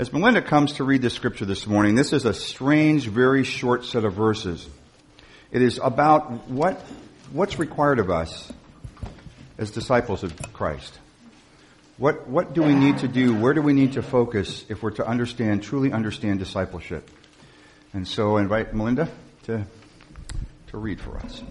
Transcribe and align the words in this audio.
As 0.00 0.10
Melinda 0.14 0.40
comes 0.40 0.72
to 0.76 0.84
read 0.84 1.02
the 1.02 1.10
scripture 1.10 1.44
this 1.44 1.66
morning, 1.66 1.94
this 1.94 2.14
is 2.14 2.24
a 2.24 2.32
strange, 2.32 3.06
very 3.06 3.44
short 3.44 3.84
set 3.84 4.02
of 4.02 4.14
verses. 4.14 4.66
It 5.52 5.60
is 5.60 5.78
about 5.82 6.48
what, 6.48 6.80
what's 7.32 7.58
required 7.58 7.98
of 7.98 8.08
us 8.08 8.50
as 9.58 9.70
disciples 9.70 10.24
of 10.24 10.34
Christ. 10.54 10.98
What, 11.98 12.26
what 12.26 12.54
do 12.54 12.62
we 12.62 12.74
need 12.74 12.96
to 13.00 13.08
do? 13.08 13.38
Where 13.38 13.52
do 13.52 13.60
we 13.60 13.74
need 13.74 13.92
to 13.92 14.02
focus 14.02 14.64
if 14.70 14.82
we're 14.82 14.92
to 14.92 15.06
understand, 15.06 15.62
truly 15.62 15.92
understand 15.92 16.38
discipleship? 16.38 17.10
And 17.92 18.08
so 18.08 18.38
I 18.38 18.40
invite 18.40 18.72
Melinda 18.72 19.06
to, 19.42 19.66
to 20.68 20.78
read 20.78 20.98
for 20.98 21.18
us. 21.18 21.42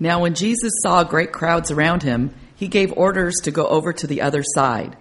Now, 0.00 0.22
when 0.22 0.34
Jesus 0.34 0.72
saw 0.82 1.04
great 1.04 1.30
crowds 1.30 1.70
around 1.70 2.02
him, 2.02 2.34
he 2.56 2.66
gave 2.66 2.92
orders 2.94 3.36
to 3.44 3.52
go 3.52 3.64
over 3.64 3.92
to 3.92 4.08
the 4.08 4.22
other 4.22 4.42
side. 4.42 4.96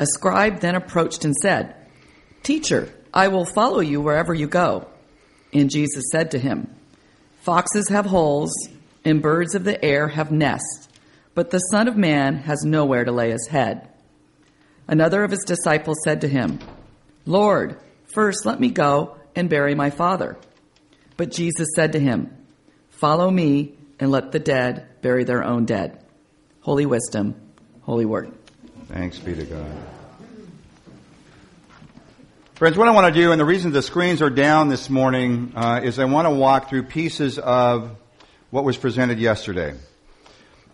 A 0.00 0.06
scribe 0.06 0.58
then 0.58 0.74
approached 0.74 1.24
and 1.24 1.36
said, 1.36 1.76
Teacher, 2.42 2.92
I 3.14 3.28
will 3.28 3.44
follow 3.44 3.78
you 3.78 4.00
wherever 4.00 4.34
you 4.34 4.48
go. 4.48 4.88
And 5.52 5.70
Jesus 5.70 6.02
said 6.10 6.32
to 6.32 6.38
him, 6.40 6.74
Foxes 7.42 7.88
have 7.90 8.06
holes, 8.06 8.52
and 9.04 9.22
birds 9.22 9.54
of 9.54 9.62
the 9.62 9.82
air 9.84 10.08
have 10.08 10.32
nests 10.32 10.88
but 11.34 11.50
the 11.50 11.58
Son 11.58 11.88
of 11.88 11.96
Man 11.96 12.36
has 12.36 12.64
nowhere 12.64 13.04
to 13.04 13.12
lay 13.12 13.30
his 13.30 13.46
head. 13.46 13.88
Another 14.88 15.22
of 15.22 15.30
his 15.30 15.44
disciples 15.46 15.98
said 16.04 16.20
to 16.22 16.28
him, 16.28 16.58
Lord, 17.24 17.78
first 18.12 18.44
let 18.44 18.58
me 18.58 18.70
go 18.70 19.16
and 19.36 19.48
bury 19.48 19.74
my 19.74 19.90
father. 19.90 20.36
But 21.16 21.30
Jesus 21.30 21.68
said 21.76 21.92
to 21.92 22.00
him, 22.00 22.36
Follow 22.90 23.30
me 23.30 23.74
and 23.98 24.10
let 24.10 24.32
the 24.32 24.38
dead 24.38 24.86
bury 25.00 25.24
their 25.24 25.44
own 25.44 25.64
dead. 25.64 26.04
Holy 26.60 26.86
wisdom, 26.86 27.40
holy 27.82 28.04
word. 28.04 28.39
Thanks 28.92 29.18
be 29.18 29.34
to 29.34 29.44
God. 29.44 29.66
Friends, 32.54 32.76
what 32.76 32.88
I 32.88 32.90
want 32.90 33.12
to 33.14 33.20
do, 33.20 33.32
and 33.32 33.40
the 33.40 33.44
reason 33.44 33.72
the 33.72 33.82
screens 33.82 34.20
are 34.20 34.30
down 34.30 34.68
this 34.68 34.90
morning, 34.90 35.52
uh, 35.56 35.80
is 35.82 35.98
I 35.98 36.04
want 36.04 36.26
to 36.26 36.30
walk 36.30 36.68
through 36.68 36.84
pieces 36.84 37.38
of 37.38 37.96
what 38.50 38.64
was 38.64 38.76
presented 38.76 39.18
yesterday 39.18 39.74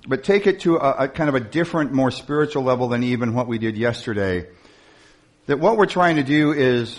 but 0.07 0.25
take 0.25 0.47
it 0.47 0.61
to 0.61 0.77
a, 0.77 1.05
a, 1.05 1.09
kind 1.09 1.29
of 1.29 1.35
a 1.35 1.41
different, 1.41 1.93
more 1.93 2.11
spiritual 2.11 2.63
level 2.63 2.89
than 2.89 3.03
even 3.03 3.35
what 3.35 3.47
we 3.47 3.59
did 3.59 3.77
yesterday. 3.77 4.47
That 5.47 5.59
what 5.59 5.77
we're 5.77 5.87
trying 5.87 6.17
to 6.17 6.23
do 6.23 6.53
is, 6.53 6.99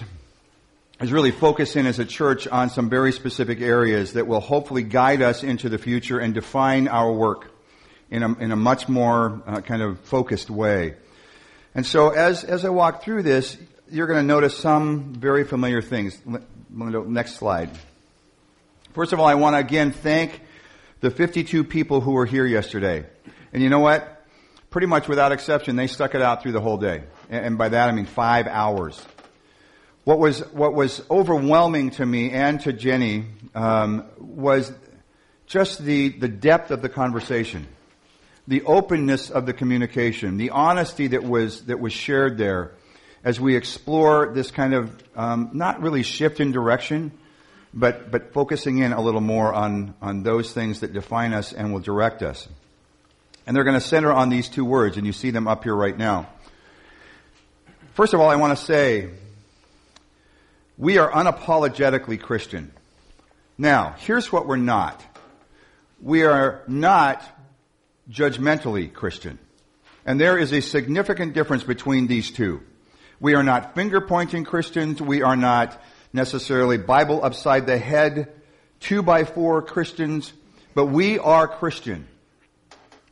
is 0.99 1.11
really 1.11 1.31
focus 1.31 1.75
in 1.75 1.85
as 1.85 1.99
a 1.99 2.05
church 2.05 2.47
on 2.47 2.69
some 2.69 2.89
very 2.89 3.11
specific 3.11 3.61
areas 3.61 4.13
that 4.13 4.27
will 4.27 4.39
hopefully 4.39 4.83
guide 4.83 5.21
us 5.21 5.43
into 5.43 5.69
the 5.69 5.77
future 5.77 6.19
and 6.19 6.33
define 6.33 6.87
our 6.87 7.11
work 7.11 7.51
in 8.09 8.23
a, 8.23 8.33
in 8.39 8.51
a 8.51 8.55
much 8.55 8.89
more 8.89 9.41
uh, 9.45 9.61
kind 9.61 9.81
of 9.81 9.99
focused 10.01 10.49
way. 10.49 10.95
And 11.77 11.85
so 11.85 12.09
as, 12.09 12.43
as 12.43 12.65
I 12.65 12.69
walk 12.69 13.03
through 13.03 13.21
this, 13.21 13.55
you're 13.87 14.07
going 14.07 14.17
to 14.19 14.25
notice 14.25 14.57
some 14.57 15.13
very 15.13 15.43
familiar 15.43 15.79
things. 15.79 16.19
Next 16.71 17.35
slide. 17.35 17.69
First 18.95 19.13
of 19.13 19.19
all, 19.19 19.27
I 19.27 19.35
want 19.35 19.53
to 19.53 19.59
again 19.59 19.91
thank 19.91 20.41
the 21.01 21.11
52 21.11 21.63
people 21.63 22.01
who 22.01 22.13
were 22.13 22.25
here 22.25 22.47
yesterday. 22.47 23.05
And 23.53 23.61
you 23.61 23.69
know 23.69 23.77
what? 23.77 24.25
Pretty 24.71 24.87
much 24.87 25.07
without 25.07 25.31
exception, 25.31 25.75
they 25.75 25.85
stuck 25.85 26.15
it 26.15 26.21
out 26.23 26.41
through 26.41 26.53
the 26.53 26.61
whole 26.61 26.77
day. 26.77 27.03
And 27.29 27.59
by 27.59 27.69
that 27.69 27.89
I 27.89 27.91
mean 27.91 28.07
five 28.07 28.47
hours. 28.47 28.99
What 30.03 30.17
was, 30.17 30.39
what 30.53 30.73
was 30.73 31.03
overwhelming 31.11 31.91
to 31.91 32.05
me 32.07 32.31
and 32.31 32.59
to 32.61 32.73
Jenny 32.73 33.25
um, 33.53 34.05
was 34.17 34.73
just 35.45 35.77
the, 35.83 36.09
the 36.09 36.27
depth 36.27 36.71
of 36.71 36.81
the 36.81 36.89
conversation, 36.89 37.67
the 38.47 38.63
openness 38.63 39.29
of 39.29 39.45
the 39.45 39.53
communication, 39.53 40.37
the 40.37 40.51
honesty 40.51 41.07
that 41.07 41.23
was, 41.23 41.65
that 41.65 41.79
was 41.79 41.91
shared 41.91 42.37
there 42.37 42.71
as 43.23 43.39
we 43.39 43.55
explore 43.55 44.31
this 44.33 44.51
kind 44.51 44.73
of 44.73 45.03
um, 45.15 45.49
not 45.53 45.81
really 45.81 46.03
shift 46.03 46.39
in 46.39 46.51
direction, 46.51 47.11
but, 47.73 48.09
but 48.09 48.31
focusing 48.31 48.77
in 48.77 48.93
a 48.93 49.01
little 49.01 49.21
more 49.21 49.53
on, 49.53 49.93
on 50.01 50.23
those 50.23 50.53
things 50.53 50.79
that 50.79 50.93
define 50.93 51.33
us 51.33 51.51
and 51.51 51.73
will 51.73 51.81
direct 51.81 52.23
us. 52.23 52.47
And 53.45 53.55
they're 53.55 53.65
going 53.65 53.79
to 53.79 53.85
center 53.85 54.13
on 54.13 54.29
these 54.29 54.47
two 54.47 54.65
words, 54.65 54.97
and 54.97 55.05
you 55.05 55.13
see 55.13 55.31
them 55.31 55.47
up 55.47 55.63
here 55.63 55.75
right 55.75 55.97
now. 55.97 56.29
First 57.95 58.13
of 58.13 58.19
all, 58.19 58.29
I 58.29 58.35
want 58.35 58.57
to 58.57 58.63
say, 58.63 59.09
we 60.77 60.97
are 60.97 61.11
unapologetically 61.11 62.21
Christian. 62.21 62.71
Now, 63.57 63.95
here's 63.97 64.31
what 64.31 64.47
we're 64.47 64.57
not. 64.57 65.03
We 66.01 66.23
are 66.23 66.61
not 66.67 67.23
judgmentally 68.09 68.91
Christian. 68.91 69.39
And 70.05 70.19
there 70.19 70.37
is 70.37 70.53
a 70.53 70.61
significant 70.61 71.33
difference 71.33 71.63
between 71.63 72.07
these 72.07 72.31
two. 72.31 72.61
We 73.19 73.33
are 73.33 73.43
not 73.43 73.75
finger 73.75 73.99
pointing 73.99 74.45
Christians. 74.45 75.01
We 75.01 75.21
are 75.21 75.35
not 75.35 75.81
necessarily 76.13 76.77
Bible 76.77 77.23
upside 77.23 77.65
the 77.65 77.77
head, 77.77 78.31
two 78.79 79.01
by 79.01 79.25
four 79.25 79.61
Christians, 79.61 80.31
but 80.73 80.85
we 80.85 81.19
are 81.19 81.47
Christian. 81.47 82.07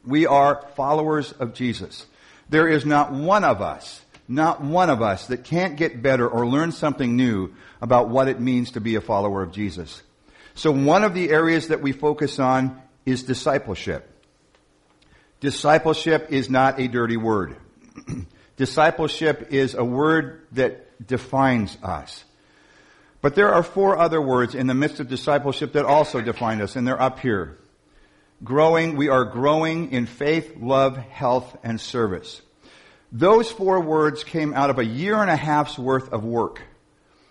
We 0.05 0.25
are 0.27 0.65
followers 0.75 1.31
of 1.33 1.53
Jesus. 1.53 2.05
There 2.49 2.67
is 2.67 2.85
not 2.85 3.11
one 3.11 3.43
of 3.43 3.61
us, 3.61 4.01
not 4.27 4.61
one 4.61 4.89
of 4.89 5.01
us 5.01 5.27
that 5.27 5.43
can't 5.43 5.75
get 5.75 6.01
better 6.01 6.27
or 6.27 6.47
learn 6.47 6.71
something 6.71 7.15
new 7.15 7.53
about 7.81 8.09
what 8.09 8.27
it 8.27 8.39
means 8.39 8.71
to 8.71 8.81
be 8.81 8.95
a 8.95 9.01
follower 9.01 9.41
of 9.41 9.51
Jesus. 9.51 10.01
So 10.53 10.71
one 10.71 11.03
of 11.03 11.13
the 11.13 11.29
areas 11.31 11.67
that 11.67 11.81
we 11.81 11.91
focus 11.91 12.39
on 12.39 12.81
is 13.05 13.23
discipleship. 13.23 14.14
Discipleship 15.45 16.31
is 16.31 16.49
not 16.49 16.79
a 16.79 16.87
dirty 16.87 17.17
word. 17.17 17.55
discipleship 18.57 19.49
is 19.51 19.75
a 19.75 19.85
word 19.85 20.41
that 20.53 21.05
defines 21.05 21.77
us. 21.83 22.23
But 23.21 23.35
there 23.35 23.53
are 23.53 23.61
four 23.61 23.95
other 23.95 24.19
words 24.19 24.55
in 24.55 24.65
the 24.65 24.73
midst 24.73 24.99
of 24.99 25.07
discipleship 25.07 25.73
that 25.73 25.85
also 25.85 26.19
define 26.19 26.63
us, 26.63 26.75
and 26.75 26.87
they're 26.87 26.99
up 26.99 27.19
here. 27.19 27.59
Growing, 28.43 28.95
we 28.95 29.07
are 29.07 29.23
growing 29.23 29.91
in 29.91 30.07
faith, 30.07 30.57
love, 30.59 30.97
health, 30.97 31.55
and 31.63 31.79
service. 31.79 32.41
Those 33.11 33.51
four 33.51 33.81
words 33.81 34.23
came 34.23 34.51
out 34.51 34.71
of 34.71 34.79
a 34.79 34.83
year 34.83 35.13
and 35.21 35.29
a 35.29 35.35
half's 35.35 35.77
worth 35.77 36.11
of 36.11 36.23
work 36.23 36.59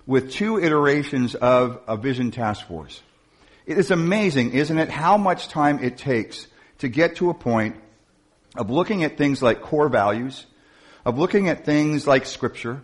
with 0.06 0.31
two 0.31 0.60
iterations 0.60 1.34
of 1.34 1.81
a 1.88 1.96
vision 1.96 2.31
task 2.31 2.64
force. 2.69 3.02
It 3.66 3.76
is 3.76 3.91
amazing, 3.91 4.52
isn't 4.52 4.78
it, 4.78 4.88
how 4.88 5.16
much 5.16 5.48
time 5.48 5.82
it 5.82 5.96
takes 5.96 6.46
to 6.78 6.86
get 6.86 7.16
to 7.16 7.31
a 7.31 7.34
point 7.34 7.75
of 8.54 8.70
looking 8.70 9.04
at 9.04 9.16
things 9.16 9.42
like 9.42 9.62
core 9.62 9.88
values, 9.88 10.47
of 11.04 11.19
looking 11.19 11.48
at 11.48 11.65
things 11.65 12.06
like 12.06 12.26
scripture, 12.26 12.82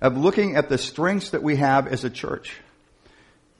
of 0.00 0.16
looking 0.16 0.56
at 0.56 0.68
the 0.68 0.78
strengths 0.78 1.30
that 1.30 1.42
we 1.42 1.56
have 1.56 1.86
as 1.86 2.04
a 2.04 2.10
church. 2.10 2.56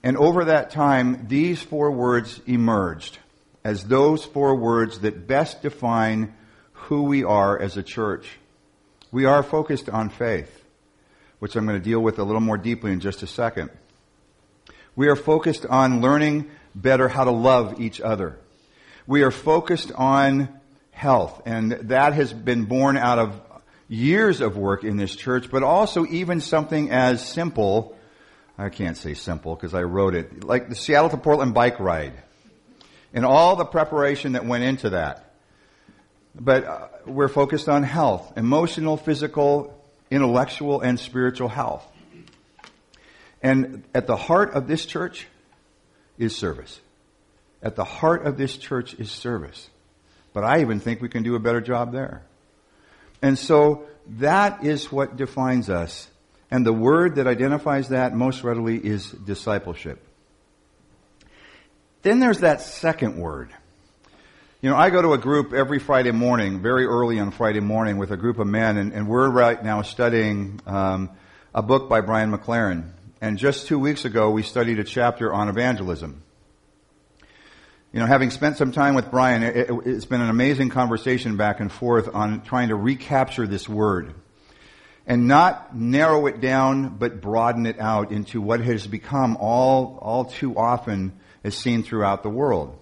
And 0.03 0.17
over 0.17 0.45
that 0.45 0.71
time, 0.71 1.27
these 1.27 1.61
four 1.61 1.91
words 1.91 2.41
emerged 2.45 3.17
as 3.63 3.85
those 3.85 4.25
four 4.25 4.55
words 4.55 4.99
that 4.99 5.25
best 5.25 5.61
define 5.61 6.33
who 6.73 7.03
we 7.03 7.23
are 7.23 7.57
as 7.57 7.77
a 7.77 7.83
church. 7.83 8.27
We 9.11 9.25
are 9.25 9.41
focused 9.41 9.89
on 9.89 10.09
faith, 10.09 10.63
which 11.39 11.55
I'm 11.55 11.65
going 11.65 11.79
to 11.79 11.83
deal 11.83 12.01
with 12.01 12.19
a 12.19 12.23
little 12.23 12.41
more 12.41 12.57
deeply 12.57 12.91
in 12.91 12.99
just 12.99 13.23
a 13.23 13.27
second. 13.27 13.69
We 14.95 15.07
are 15.07 15.15
focused 15.15 15.65
on 15.65 16.01
learning 16.01 16.51
better 16.75 17.07
how 17.07 17.23
to 17.23 17.31
love 17.31 17.79
each 17.79 18.01
other. 18.01 18.37
We 19.07 19.23
are 19.23 19.31
focused 19.31 19.91
on 19.93 20.59
health, 20.93 21.41
and 21.45 21.71
that 21.71 22.13
has 22.13 22.31
been 22.31 22.65
born 22.65 22.95
out 22.95 23.19
of 23.19 23.41
years 23.89 24.41
of 24.41 24.55
work 24.55 24.83
in 24.83 24.97
this 24.97 25.15
church, 25.15 25.49
but 25.51 25.63
also 25.63 26.05
even 26.05 26.39
something 26.39 26.89
as 26.91 27.25
simple, 27.27 27.97
I 28.57 28.69
can't 28.69 28.95
say 28.95 29.13
simple 29.13 29.55
because 29.55 29.73
I 29.73 29.83
wrote 29.83 30.15
it, 30.15 30.43
like 30.43 30.69
the 30.69 30.75
Seattle 30.75 31.09
to 31.09 31.17
Portland 31.17 31.53
bike 31.53 31.79
ride 31.79 32.13
and 33.13 33.25
all 33.25 33.55
the 33.55 33.65
preparation 33.65 34.33
that 34.33 34.45
went 34.45 34.63
into 34.63 34.91
that. 34.91 35.33
But 36.35 36.63
uh, 36.65 36.87
we're 37.05 37.27
focused 37.27 37.69
on 37.69 37.83
health, 37.83 38.33
emotional, 38.37 38.97
physical, 38.97 39.79
intellectual, 40.09 40.81
and 40.81 40.99
spiritual 40.99 41.49
health. 41.49 41.85
And 43.41 43.83
at 43.93 44.07
the 44.07 44.15
heart 44.15 44.53
of 44.53 44.67
this 44.67 44.85
church 44.85 45.27
is 46.17 46.35
service. 46.35 46.79
At 47.61 47.75
the 47.75 47.83
heart 47.83 48.25
of 48.25 48.37
this 48.37 48.57
church 48.57 48.95
is 48.95 49.11
service. 49.11 49.69
But 50.33 50.43
I 50.43 50.61
even 50.61 50.79
think 50.79 51.01
we 51.01 51.09
can 51.09 51.23
do 51.23 51.35
a 51.35 51.39
better 51.39 51.61
job 51.61 51.91
there. 51.91 52.23
And 53.21 53.37
so 53.37 53.85
that 54.17 54.65
is 54.65 54.91
what 54.91 55.15
defines 55.15 55.69
us. 55.69 56.07
And 56.51 56.65
the 56.65 56.73
word 56.73 57.15
that 57.15 57.27
identifies 57.27 57.89
that 57.89 58.13
most 58.13 58.43
readily 58.43 58.77
is 58.77 59.09
discipleship. 59.09 60.05
Then 62.01 62.19
there's 62.19 62.39
that 62.39 62.61
second 62.61 63.17
word. 63.17 63.49
You 64.61 64.69
know, 64.69 64.75
I 64.75 64.89
go 64.89 65.01
to 65.01 65.13
a 65.13 65.17
group 65.17 65.53
every 65.53 65.79
Friday 65.79 66.11
morning, 66.11 66.61
very 66.61 66.85
early 66.85 67.19
on 67.19 67.31
Friday 67.31 67.59
morning, 67.59 67.97
with 67.97 68.11
a 68.11 68.17
group 68.17 68.39
of 68.39 68.47
men, 68.47 68.77
and, 68.77 68.93
and 68.93 69.07
we're 69.07 69.29
right 69.29 69.61
now 69.61 69.81
studying 69.81 70.59
um, 70.65 71.09
a 71.53 71.61
book 71.61 71.89
by 71.89 72.01
Brian 72.01 72.31
McLaren. 72.31 72.91
And 73.21 73.37
just 73.37 73.67
two 73.67 73.79
weeks 73.79 74.05
ago, 74.05 74.31
we 74.31 74.43
studied 74.43 74.79
a 74.79 74.83
chapter 74.83 75.33
on 75.33 75.49
evangelism 75.49 76.21
you 77.93 77.99
know, 77.99 78.07
having 78.07 78.31
spent 78.31 78.57
some 78.57 78.71
time 78.71 78.95
with 78.95 79.11
Brian, 79.11 79.43
it, 79.43 79.69
has 79.85 80.05
been 80.05 80.19
an 80.19 80.29
amazing 80.29 80.69
conversation 80.69 81.37
back 81.37 81.59
and 81.59 81.71
forth 81.71 82.09
on 82.13 82.41
trying 82.41 82.69
to 82.69 82.75
recapture 82.75 83.45
this 83.45 83.69
word. 83.69 84.15
and 85.05 85.27
not 85.27 85.75
narrow 85.75 86.25
it 86.27 86.39
down, 86.39 86.97
but 86.97 87.21
broaden 87.21 87.65
it 87.65 87.77
out 87.79 88.11
into 88.11 88.41
what 88.41 88.61
has 88.61 88.87
become 88.87 89.37
all, 89.37 89.99
all 90.01 90.25
too 90.25 90.57
often 90.57 91.11
is 91.43 91.57
seen 91.57 91.83
throughout 91.83 92.23
the 92.23 92.29
world. 92.29 92.79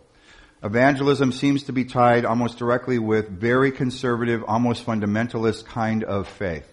Evangelism 0.64 1.32
seems 1.32 1.64
to 1.64 1.74
be 1.74 1.84
tied 1.84 2.24
almost 2.24 2.60
directly 2.60 3.00
with 3.00 3.28
very 3.28 3.72
conservative, 3.72 4.44
almost 4.48 4.86
fundamentalist 4.86 5.66
kind 5.66 6.04
of 6.04 6.28
faith. 6.28 6.68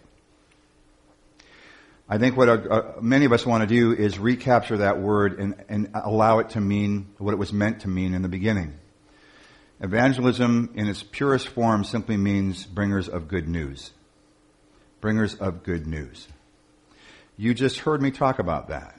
I 2.11 2.17
think 2.17 2.37
what 2.37 2.49
uh, 2.49 2.93
many 3.03 3.27
of 3.27 3.33
us 3.33 3.45
want 3.45 3.63
to 3.63 3.67
do 3.67 3.93
is 3.93 4.19
recapture 4.19 4.79
that 4.79 4.99
word 4.99 5.39
and, 5.39 5.63
and 5.69 5.91
allow 5.95 6.39
it 6.39 6.51
to 6.51 6.61
mean 6.61 7.09
what 7.19 7.33
it 7.33 7.37
was 7.37 7.53
meant 7.53 7.81
to 7.81 7.89
mean 7.89 8.15
in 8.15 8.23
the 8.23 8.29
beginning. 8.29 8.79
Evangelism 9.81 10.71
in 10.75 10.89
its 10.89 11.03
purest 11.03 11.49
form 11.49 11.85
simply 11.85 12.17
means 12.17 12.65
bringers 12.65 13.09
of 13.09 13.29
good 13.29 13.47
news. 13.47 13.91
Bringers 15.03 15.35
of 15.35 15.63
good 15.63 15.87
news. 15.87 16.27
You 17.37 17.53
just 17.53 17.81
heard 17.81 18.01
me 18.01 18.11
talk 18.11 18.39
about 18.39 18.69
that. 18.69 18.99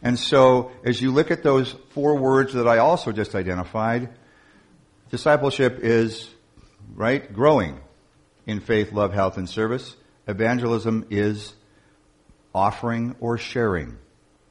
And 0.00 0.18
so, 0.18 0.70
as 0.84 1.02
you 1.02 1.12
look 1.12 1.30
at 1.30 1.42
those 1.42 1.72
four 1.90 2.16
words 2.16 2.54
that 2.54 2.66
I 2.66 2.78
also 2.78 3.12
just 3.12 3.34
identified, 3.34 4.08
discipleship 5.10 5.80
is, 5.80 6.28
right, 6.94 7.32
growing 7.32 7.80
in 8.46 8.60
faith, 8.60 8.92
love, 8.92 9.12
health, 9.12 9.36
and 9.36 9.48
service. 9.48 9.94
Evangelism 10.26 11.06
is 11.10 11.52
offering 12.54 13.16
or 13.20 13.38
sharing 13.38 13.98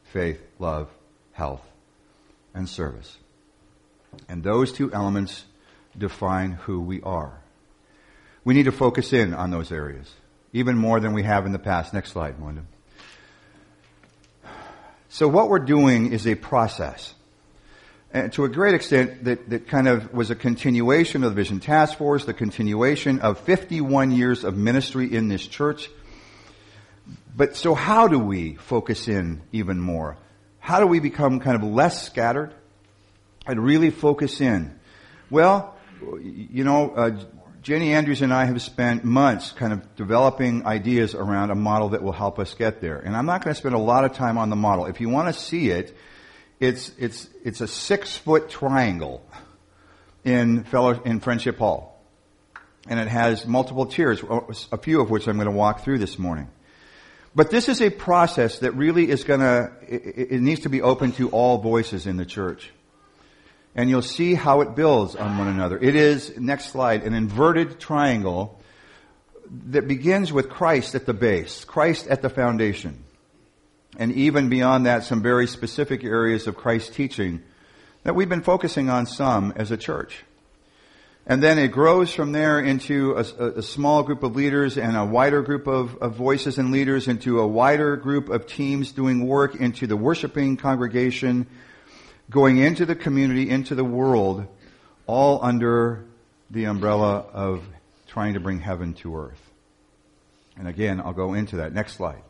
faith, 0.06 0.42
love, 0.60 0.90
health, 1.34 1.62
and 2.54 2.68
service. 2.68 3.18
And 4.28 4.44
those 4.44 4.72
two 4.72 4.92
elements 4.94 5.46
define 5.98 6.54
who 6.54 6.82
we 6.82 7.02
are. 7.02 7.42
We 8.44 8.54
need 8.54 8.66
to 8.66 8.72
focus 8.72 9.14
in 9.14 9.34
on 9.34 9.52
those 9.52 9.72
areas, 9.72 10.12
even 10.54 10.78
more 10.78 11.00
than 11.00 11.14
we 11.14 11.24
have 11.24 11.46
in 11.46 11.52
the 11.52 11.60
past. 11.60 11.94
Next 11.94 12.12
slide, 12.12 12.40
Melinda. 12.40 12.64
So 15.10 15.28
what 15.28 15.50
we're 15.50 15.60
doing 15.60 16.14
is 16.14 16.26
a 16.26 16.36
process. 16.36 17.14
And 18.14 18.34
to 18.34 18.44
a 18.44 18.50
great 18.50 18.74
extent, 18.74 19.26
that, 19.26 19.50
that 19.50 19.68
kind 19.68 19.88
of 19.88 20.14
was 20.14 20.32
a 20.32 20.36
continuation 20.36 21.24
of 21.24 21.32
the 21.32 21.36
Vision 21.36 21.60
Task 21.60 21.98
Force, 21.98 22.26
the 22.26 22.34
continuation 22.34 23.20
of 23.20 23.40
51 23.40 24.12
years 24.12 24.44
of 24.44 24.58
ministry 24.58 25.14
in 25.14 25.28
this 25.28 25.46
church. 25.46 25.90
But 27.36 27.56
so 27.56 27.74
how 27.74 28.08
do 28.08 28.20
we 28.20 28.56
focus 28.56 29.08
in 29.08 29.42
even 29.52 29.80
more? 29.80 30.18
How 30.60 30.80
do 30.80 30.88
we 30.88 31.00
become 31.00 31.40
kind 31.40 31.56
of 31.56 31.64
less 31.64 32.06
scattered? 32.06 32.54
I'd 33.48 33.60
really 33.60 33.90
focus 33.90 34.42
in. 34.42 34.80
Well, 35.30 35.76
you 36.22 36.64
know, 36.64 36.92
uh, 36.92 37.24
Jenny 37.62 37.94
Andrews 37.94 38.22
and 38.22 38.34
I 38.34 38.46
have 38.46 38.62
spent 38.62 39.04
months 39.04 39.52
kind 39.52 39.72
of 39.72 39.96
developing 39.96 40.66
ideas 40.66 41.14
around 41.14 41.52
a 41.52 41.56
model 41.56 41.90
that 41.90 42.02
will 42.02 42.12
help 42.12 42.40
us 42.40 42.54
get 42.54 42.82
there. 42.82 42.98
And 42.98 43.16
I'm 43.16 43.26
not 43.26 43.44
going 43.44 43.54
to 43.54 43.58
spend 43.58 43.76
a 43.76 43.80
lot 43.80 44.04
of 44.04 44.14
time 44.14 44.38
on 44.38 44.50
the 44.50 44.56
model. 44.56 44.88
If 44.88 45.00
you 45.00 45.10
want 45.10 45.34
to 45.34 45.40
see 45.40 45.70
it, 45.70 45.96
it's, 46.60 46.92
it's, 46.98 47.30
it's 47.44 47.62
a 47.62 47.68
six 47.68 48.18
foot 48.18 48.50
triangle 48.50 49.26
in 50.24 50.64
fellow, 50.64 51.02
in 51.04 51.20
Friendship 51.20 51.58
Hall. 51.58 52.04
And 52.88 53.00
it 53.00 53.08
has 53.08 53.46
multiple 53.46 53.86
tiers, 53.86 54.24
a 54.72 54.78
few 54.78 55.02
of 55.02 55.12
which 55.12 55.28
I'm 55.28 55.38
going 55.38 55.46
to 55.46 55.52
walk 55.52 55.84
through 55.84 56.00
this 56.00 56.18
morning. 56.18 56.50
But 57.34 57.50
this 57.50 57.70
is 57.70 57.82
a 57.82 57.90
process 57.90 58.60
that 58.60 58.74
really 58.74 59.10
is 59.10 59.24
going 59.24 59.40
to, 59.40 59.72
it, 59.88 60.42
needs 60.42 60.62
to 60.62 60.70
be 60.70 60.82
open 60.82 61.14
to 61.14 61.30
all 61.30 61.60
voices 61.60 62.06
in 62.06 62.18
the 62.18 62.26
church 62.26 62.72
and 63.76 63.90
you'll 63.90 64.02
see 64.02 64.34
how 64.34 64.62
it 64.62 64.76
builds 64.76 65.16
on 65.16 65.38
one 65.38 65.48
another. 65.48 65.78
It 65.78 65.96
is, 65.96 66.38
next 66.38 66.72
slide, 66.72 67.04
an 67.04 67.14
inverted 67.14 67.80
triangle 67.80 68.60
that 69.70 69.88
begins 69.88 70.32
with 70.34 70.50
Christ 70.50 70.96
at 70.96 71.06
the 71.06 71.14
base, 71.14 71.64
Christ 71.64 72.08
at 72.08 72.22
the 72.22 72.30
foundation. 72.30 73.04
And 73.98 74.12
even 74.14 74.50
beyond 74.50 74.86
that, 74.86 75.04
some 75.04 75.22
very 75.22 75.48
specific 75.48 76.04
areas 76.04 76.48
of 76.48 76.56
Christ's 76.56 76.96
teaching 76.96 77.42
that 78.04 78.16
we've 78.16 78.30
been 78.30 78.42
focusing 78.42 78.90
on 78.90 79.06
some 79.06 79.54
as 79.56 79.72
a 79.72 79.78
church. 79.78 80.24
And 81.28 81.42
then 81.42 81.60
it 81.60 81.68
grows 81.68 82.14
from 82.14 82.32
there 82.32 82.60
into 82.60 83.14
a, 83.14 83.60
a 83.60 83.62
small 83.62 84.04
group 84.04 84.24
of 84.24 84.36
leaders 84.36 84.78
and 84.78 84.98
a 84.98 85.06
wider 85.06 85.42
group 85.44 85.68
of, 85.68 85.96
of, 85.98 86.16
voices 86.16 86.58
and 86.58 86.72
leaders 86.72 87.08
into 87.08 87.40
a 87.40 87.48
wider 87.48 87.96
group 87.96 88.30
of 88.30 88.48
teams 88.48 88.92
doing 88.92 89.28
work 89.28 89.56
into 89.56 89.86
the 89.86 89.96
worshiping 89.96 90.58
congregation 90.58 91.46
going 92.32 92.58
into 92.58 92.86
the 92.86 92.96
community, 92.96 93.50
into 93.50 93.76
the 93.76 93.84
world, 93.84 94.48
all 95.06 95.44
under 95.44 96.06
the 96.50 96.64
umbrella 96.64 97.26
of 97.34 97.64
trying 98.08 98.34
to 98.34 98.40
bring 98.40 98.60
heaven 98.60 98.94
to 98.94 99.16
earth. 99.18 99.52
And 100.58 100.68
again, 100.68 101.02
I'll 101.02 101.14
go 101.14 101.34
into 101.34 101.58
that. 101.58 101.74
Next 101.74 101.96
slide. 101.96 102.24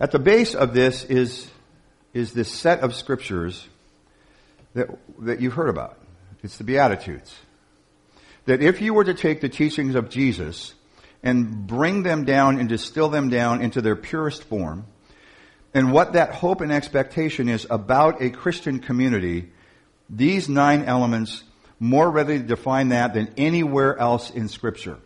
At 0.00 0.10
the 0.10 0.18
base 0.18 0.54
of 0.54 0.72
this 0.72 1.04
is, 1.04 1.50
is 2.14 2.32
this 2.32 2.50
set 2.50 2.80
of 2.80 2.94
scriptures 2.94 3.66
that, 4.74 4.88
that 5.20 5.40
you've 5.40 5.54
heard 5.54 5.68
about. 5.68 5.98
It's 6.42 6.56
the 6.56 6.64
Beatitudes. 6.64 7.34
That 8.48 8.62
if 8.62 8.80
you 8.80 8.94
were 8.94 9.04
to 9.04 9.12
take 9.12 9.42
the 9.42 9.50
teachings 9.50 9.94
of 9.94 10.08
Jesus 10.08 10.72
and 11.22 11.66
bring 11.66 12.02
them 12.02 12.24
down 12.24 12.58
and 12.58 12.66
distill 12.66 13.10
them 13.10 13.28
down 13.28 13.60
into 13.60 13.82
their 13.82 13.94
purest 13.94 14.42
form, 14.44 14.86
and 15.74 15.92
what 15.92 16.14
that 16.14 16.32
hope 16.32 16.62
and 16.62 16.72
expectation 16.72 17.50
is 17.50 17.66
about 17.68 18.22
a 18.22 18.30
Christian 18.30 18.78
community, 18.78 19.50
these 20.08 20.48
nine 20.48 20.84
elements 20.84 21.44
more 21.78 22.10
readily 22.10 22.38
define 22.38 22.88
that 22.88 23.12
than 23.12 23.34
anywhere 23.36 23.98
else 23.98 24.30
in 24.30 24.48
Scripture. 24.48 24.96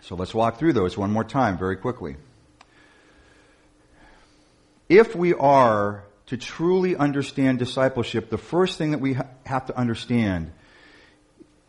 So 0.00 0.14
let's 0.14 0.32
walk 0.32 0.58
through 0.58 0.72
those 0.72 0.96
one 0.96 1.10
more 1.10 1.24
time 1.24 1.58
very 1.58 1.76
quickly. 1.76 2.16
If 4.88 5.14
we 5.14 5.34
are 5.34 6.04
to 6.28 6.38
truly 6.38 6.96
understand 6.96 7.58
discipleship, 7.58 8.30
the 8.30 8.38
first 8.38 8.78
thing 8.78 8.92
that 8.92 9.00
we 9.02 9.18
have 9.44 9.66
to 9.66 9.76
understand 9.76 10.52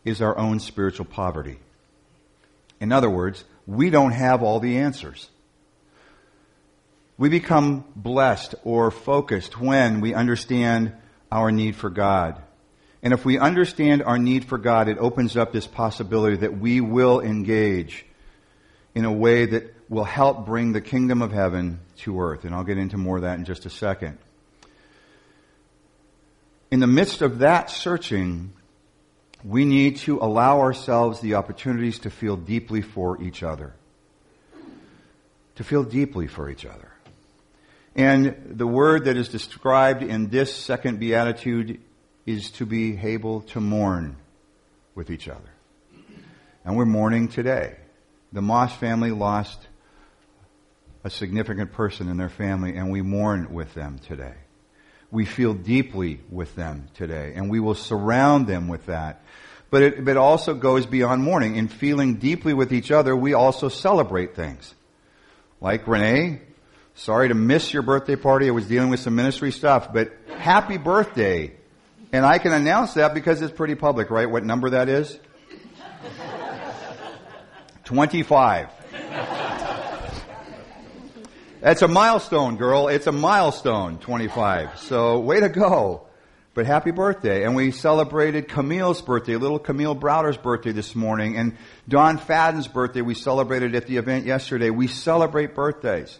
is 0.04 0.20
our 0.20 0.36
own 0.36 0.60
spiritual 0.60 1.06
poverty. 1.06 1.58
In 2.80 2.92
other 2.92 3.10
words, 3.10 3.44
we 3.66 3.90
don't 3.90 4.12
have 4.12 4.42
all 4.42 4.60
the 4.60 4.78
answers. 4.78 5.28
We 7.16 7.28
become 7.28 7.84
blessed 7.94 8.54
or 8.64 8.90
focused 8.90 9.60
when 9.60 10.00
we 10.00 10.14
understand 10.14 10.92
our 11.30 11.52
need 11.52 11.76
for 11.76 11.90
God. 11.90 12.42
And 13.02 13.12
if 13.12 13.24
we 13.24 13.38
understand 13.38 14.02
our 14.02 14.18
need 14.18 14.44
for 14.44 14.58
God, 14.58 14.88
it 14.88 14.98
opens 14.98 15.36
up 15.36 15.52
this 15.52 15.66
possibility 15.66 16.38
that 16.38 16.58
we 16.58 16.80
will 16.80 17.20
engage 17.20 18.04
in 18.94 19.04
a 19.04 19.12
way 19.12 19.46
that 19.46 19.74
will 19.88 20.04
help 20.04 20.46
bring 20.46 20.72
the 20.72 20.80
kingdom 20.80 21.22
of 21.22 21.32
heaven 21.32 21.80
to 21.98 22.20
earth. 22.20 22.44
And 22.44 22.54
I'll 22.54 22.64
get 22.64 22.78
into 22.78 22.96
more 22.96 23.16
of 23.16 23.22
that 23.22 23.38
in 23.38 23.44
just 23.44 23.66
a 23.66 23.70
second. 23.70 24.18
In 26.70 26.80
the 26.80 26.86
midst 26.86 27.22
of 27.22 27.40
that 27.40 27.70
searching, 27.70 28.52
we 29.44 29.64
need 29.64 29.96
to 29.98 30.18
allow 30.18 30.60
ourselves 30.60 31.20
the 31.20 31.34
opportunities 31.34 32.00
to 32.00 32.10
feel 32.10 32.36
deeply 32.36 32.82
for 32.82 33.20
each 33.22 33.42
other. 33.42 33.74
To 35.56 35.64
feel 35.64 35.82
deeply 35.82 36.26
for 36.26 36.48
each 36.48 36.64
other. 36.64 36.88
And 37.94 38.56
the 38.56 38.66
word 38.66 39.04
that 39.04 39.16
is 39.16 39.28
described 39.28 40.02
in 40.02 40.28
this 40.28 40.54
second 40.54 40.98
beatitude 40.98 41.80
is 42.24 42.50
to 42.52 42.66
be 42.66 42.96
able 42.96 43.42
to 43.42 43.60
mourn 43.60 44.16
with 44.94 45.10
each 45.10 45.28
other. 45.28 45.40
And 46.64 46.76
we're 46.76 46.86
mourning 46.86 47.28
today. 47.28 47.76
The 48.32 48.40
Moss 48.40 48.74
family 48.74 49.10
lost 49.10 49.58
a 51.04 51.10
significant 51.10 51.72
person 51.72 52.08
in 52.08 52.16
their 52.16 52.28
family 52.28 52.76
and 52.76 52.90
we 52.90 53.02
mourn 53.02 53.52
with 53.52 53.74
them 53.74 53.98
today. 53.98 54.34
We 55.12 55.24
feel 55.24 55.54
deeply 55.54 56.18
with 56.28 56.56
them 56.56 56.88
today 56.94 57.34
and 57.36 57.48
we 57.48 57.60
will 57.60 57.76
surround 57.76 58.48
them 58.48 58.66
with 58.66 58.86
that. 58.86 59.22
But 59.70 59.82
it, 59.82 60.04
but 60.04 60.12
it 60.12 60.16
also 60.16 60.52
goes 60.52 60.84
beyond 60.84 61.22
mourning. 61.22 61.54
In 61.54 61.68
feeling 61.68 62.16
deeply 62.16 62.52
with 62.52 62.72
each 62.72 62.90
other, 62.90 63.14
we 63.14 63.32
also 63.32 63.68
celebrate 63.68 64.34
things. 64.34 64.74
Like 65.60 65.86
Renee, 65.86 66.40
Sorry 66.94 67.28
to 67.28 67.34
miss 67.34 67.72
your 67.72 67.82
birthday 67.82 68.16
party. 68.16 68.48
I 68.48 68.50
was 68.50 68.66
dealing 68.66 68.90
with 68.90 69.00
some 69.00 69.14
ministry 69.14 69.50
stuff, 69.50 69.92
but 69.92 70.12
happy 70.36 70.76
birthday. 70.76 71.52
And 72.12 72.26
I 72.26 72.38
can 72.38 72.52
announce 72.52 72.94
that 72.94 73.14
because 73.14 73.40
it's 73.40 73.52
pretty 73.52 73.74
public, 73.74 74.10
right? 74.10 74.28
What 74.30 74.44
number 74.44 74.70
that 74.70 74.88
is? 74.88 75.18
25. 77.84 78.68
That's 81.62 81.82
a 81.82 81.86
milestone, 81.86 82.56
girl. 82.56 82.88
It's 82.88 83.06
a 83.06 83.12
milestone, 83.12 83.98
25. 83.98 84.80
So, 84.80 85.20
way 85.20 85.38
to 85.38 85.48
go. 85.48 86.08
But 86.54 86.66
happy 86.66 86.90
birthday. 86.90 87.44
And 87.44 87.54
we 87.54 87.70
celebrated 87.70 88.48
Camille's 88.48 89.00
birthday, 89.00 89.36
little 89.36 89.60
Camille 89.60 89.94
Browder's 89.94 90.36
birthday 90.36 90.72
this 90.72 90.96
morning, 90.96 91.36
and 91.36 91.56
Don 91.88 92.18
Fadden's 92.18 92.66
birthday 92.66 93.00
we 93.00 93.14
celebrated 93.14 93.76
at 93.76 93.86
the 93.86 93.98
event 93.98 94.26
yesterday. 94.26 94.70
We 94.70 94.88
celebrate 94.88 95.54
birthdays. 95.54 96.18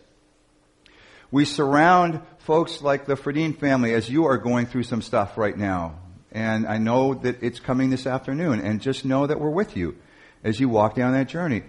We 1.32 1.44
surround 1.44 2.20
folks 2.38 2.80
like 2.80 3.06
the 3.06 3.16
Fredine 3.16 3.58
family 3.58 3.94
as 3.94 4.08
you 4.08 4.26
are 4.26 4.38
going 4.38 4.66
through 4.66 4.84
some 4.84 5.02
stuff 5.02 5.37
right 5.37 5.58
now. 5.58 5.99
And 6.30 6.68
I 6.68 6.78
know 6.78 7.14
that 7.14 7.42
it's 7.42 7.58
coming 7.58 7.90
this 7.90 8.06
afternoon. 8.06 8.61
And 8.61 8.80
just 8.80 9.04
know 9.04 9.26
that 9.26 9.40
we're 9.40 9.50
with 9.50 9.76
you 9.76 9.96
as 10.44 10.61
you 10.61 10.68
walk 10.68 10.94
down 10.94 11.14
that 11.14 11.26
journey. 11.26 11.64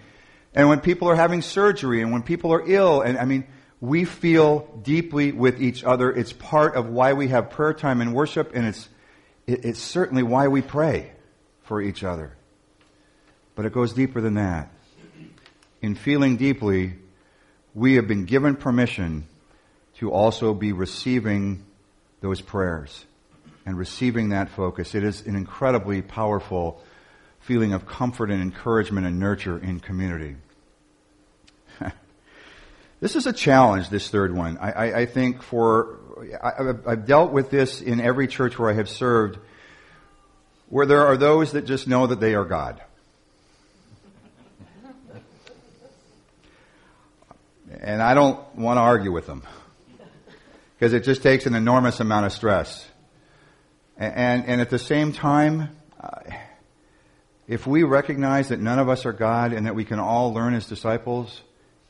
And 0.53 0.69
when 0.69 0.79
people 0.79 1.09
are 1.09 1.15
having 1.15 1.41
surgery 1.41 2.03
and 2.03 2.11
when 2.11 2.21
people 2.21 2.53
are 2.53 2.61
ill, 2.63 3.01
and 3.01 3.17
I 3.17 3.25
mean, 3.25 3.45
we 3.83 4.05
feel 4.05 4.59
deeply 4.81 5.33
with 5.33 5.61
each 5.61 5.83
other. 5.83 6.09
It's 6.09 6.31
part 6.31 6.75
of 6.75 6.87
why 6.87 7.11
we 7.11 7.27
have 7.27 7.49
prayer 7.49 7.73
time 7.73 7.99
and 7.99 8.13
worship, 8.13 8.53
and 8.55 8.65
it's, 8.65 8.87
it's 9.45 9.81
certainly 9.81 10.23
why 10.23 10.47
we 10.47 10.61
pray 10.61 11.11
for 11.63 11.81
each 11.81 12.01
other. 12.01 12.33
But 13.55 13.65
it 13.65 13.73
goes 13.73 13.91
deeper 13.91 14.21
than 14.21 14.35
that. 14.35 14.71
In 15.81 15.95
feeling 15.95 16.37
deeply, 16.37 16.93
we 17.73 17.95
have 17.95 18.07
been 18.07 18.23
given 18.23 18.55
permission 18.55 19.27
to 19.97 20.13
also 20.13 20.53
be 20.53 20.71
receiving 20.71 21.65
those 22.21 22.39
prayers 22.39 23.03
and 23.65 23.77
receiving 23.77 24.29
that 24.29 24.47
focus. 24.51 24.95
It 24.95 25.03
is 25.03 25.27
an 25.27 25.35
incredibly 25.35 26.01
powerful 26.01 26.81
feeling 27.41 27.73
of 27.73 27.85
comfort 27.85 28.31
and 28.31 28.41
encouragement 28.41 29.05
and 29.05 29.19
nurture 29.19 29.59
in 29.59 29.81
community. 29.81 30.37
This 33.03 33.17
is 33.17 33.27
a 33.27 33.33
challenge, 33.33 33.89
this 33.89 34.07
third 34.07 34.33
one. 34.33 34.57
I, 34.59 34.71
I, 34.71 34.99
I 34.99 35.05
think 35.07 35.43
for, 35.43 35.99
I, 36.41 36.69
I've 36.89 37.05
dealt 37.05 37.33
with 37.33 37.49
this 37.49 37.81
in 37.81 37.99
every 37.99 38.27
church 38.27 38.57
where 38.57 38.69
I 38.69 38.73
have 38.75 38.87
served, 38.87 39.39
where 40.69 40.85
there 40.85 41.05
are 41.05 41.17
those 41.17 41.51
that 41.51 41.65
just 41.65 41.85
know 41.85 42.07
that 42.07 42.21
they 42.21 42.33
are 42.33 42.45
God. 42.45 42.81
And 47.81 48.01
I 48.01 48.13
don't 48.13 48.39
want 48.55 48.77
to 48.77 48.81
argue 48.81 49.11
with 49.11 49.27
them. 49.27 49.43
Because 50.79 50.93
it 50.93 51.03
just 51.03 51.21
takes 51.21 51.45
an 51.45 51.55
enormous 51.55 51.99
amount 51.99 52.25
of 52.25 52.31
stress. 52.31 52.87
And, 53.97 54.15
and, 54.15 54.45
and 54.45 54.61
at 54.61 54.69
the 54.69 54.79
same 54.79 55.11
time, 55.11 55.75
uh, 55.99 56.21
if 57.49 57.67
we 57.67 57.83
recognize 57.83 58.47
that 58.47 58.61
none 58.61 58.79
of 58.79 58.87
us 58.87 59.05
are 59.05 59.11
God 59.11 59.51
and 59.51 59.65
that 59.65 59.75
we 59.75 59.83
can 59.83 59.99
all 59.99 60.33
learn 60.33 60.53
as 60.53 60.67
disciples, 60.67 61.41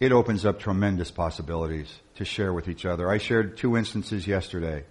it 0.03 0.11
opens 0.11 0.45
up 0.45 0.59
tremendous 0.59 1.11
possibilities 1.11 1.87
to 2.15 2.25
share 2.25 2.51
with 2.51 2.67
each 2.67 2.85
other. 2.85 3.09
I 3.09 3.19
shared 3.19 3.55
two 3.55 3.77
instances 3.77 4.27
yesterday 4.27 4.83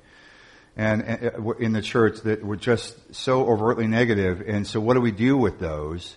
and 0.75 1.02
uh, 1.02 1.50
in 1.59 1.73
the 1.73 1.83
church 1.83 2.21
that 2.23 2.42
were 2.42 2.57
just 2.57 3.14
so 3.14 3.47
overtly 3.47 3.87
negative. 3.87 4.42
And 4.47 4.66
so 4.66 4.81
what 4.81 4.95
do 4.95 5.02
we 5.02 5.11
do 5.11 5.37
with 5.37 5.59
those? 5.59 6.16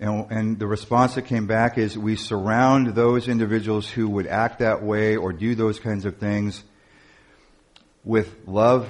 And, 0.00 0.26
and, 0.30 0.58
the 0.58 0.66
response 0.66 1.14
that 1.14 1.22
came 1.22 1.46
back 1.46 1.78
is 1.78 1.96
we 1.96 2.16
surround 2.16 2.94
those 2.96 3.28
individuals 3.28 3.88
who 3.88 4.08
would 4.08 4.26
act 4.26 4.58
that 4.58 4.82
way 4.82 5.16
or 5.16 5.32
do 5.32 5.54
those 5.54 5.78
kinds 5.78 6.04
of 6.04 6.18
things 6.18 6.62
with 8.04 8.34
love 8.46 8.88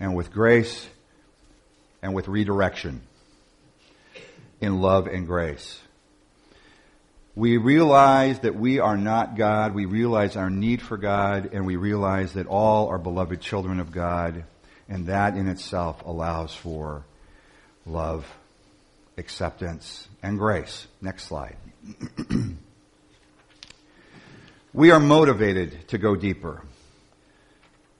and 0.00 0.14
with 0.14 0.30
grace 0.30 0.86
and 2.02 2.14
with 2.14 2.26
redirection 2.26 3.02
in 4.60 4.80
love 4.80 5.06
and 5.06 5.26
grace. 5.26 5.78
We 7.34 7.56
realize 7.56 8.40
that 8.40 8.54
we 8.54 8.78
are 8.78 8.96
not 8.96 9.36
God. 9.36 9.74
We 9.74 9.86
realize 9.86 10.36
our 10.36 10.50
need 10.50 10.82
for 10.82 10.96
God, 10.96 11.50
and 11.52 11.64
we 11.66 11.76
realize 11.76 12.34
that 12.34 12.46
all 12.46 12.88
are 12.88 12.98
beloved 12.98 13.40
children 13.40 13.80
of 13.80 13.90
God, 13.90 14.44
and 14.88 15.06
that 15.06 15.36
in 15.36 15.48
itself 15.48 16.02
allows 16.04 16.54
for 16.54 17.04
love, 17.86 18.26
acceptance, 19.16 20.08
and 20.22 20.38
grace. 20.38 20.86
Next 21.00 21.24
slide. 21.24 21.56
we 24.74 24.90
are 24.90 25.00
motivated 25.00 25.88
to 25.88 25.98
go 25.98 26.14
deeper 26.14 26.62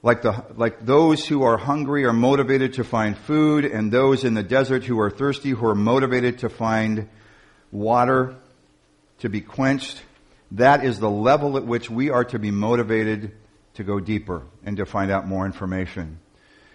like, 0.03 0.21
the, 0.21 0.43
like 0.57 0.85
those 0.85 1.25
who 1.25 1.43
are 1.43 1.57
hungry 1.57 2.03
are 2.03 2.11
motivated 2.11 2.73
to 2.73 2.83
find 2.83 3.17
food, 3.17 3.63
and 3.63 3.89
those 3.89 4.25
in 4.25 4.33
the 4.33 4.43
desert 4.43 4.83
who 4.83 4.99
are 4.99 5.09
thirsty 5.09 5.51
who 5.51 5.65
are 5.65 5.75
motivated 5.75 6.39
to 6.39 6.49
find 6.49 7.07
water 7.71 8.35
to 9.23 9.29
be 9.29 9.39
quenched. 9.39 10.03
That 10.51 10.83
is 10.83 10.99
the 10.99 11.09
level 11.09 11.55
at 11.55 11.65
which 11.65 11.89
we 11.89 12.09
are 12.09 12.25
to 12.25 12.39
be 12.39 12.51
motivated 12.51 13.31
to 13.75 13.83
go 13.85 14.01
deeper 14.01 14.43
and 14.65 14.75
to 14.75 14.85
find 14.85 15.09
out 15.09 15.25
more 15.25 15.45
information. 15.45 16.19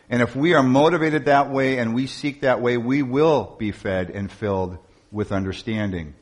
And 0.09 0.23
if 0.23 0.35
we 0.35 0.55
are 0.55 0.63
motivated 0.63 1.27
that 1.27 1.51
way 1.51 1.77
and 1.77 1.95
we 1.95 2.07
seek 2.07 2.41
that 2.41 2.63
way, 2.63 2.79
we 2.79 3.03
will 3.03 3.55
be 3.59 3.71
fed 3.71 4.09
and 4.09 4.33
filled 4.33 4.79
with 5.13 5.31
understanding. 5.31 6.15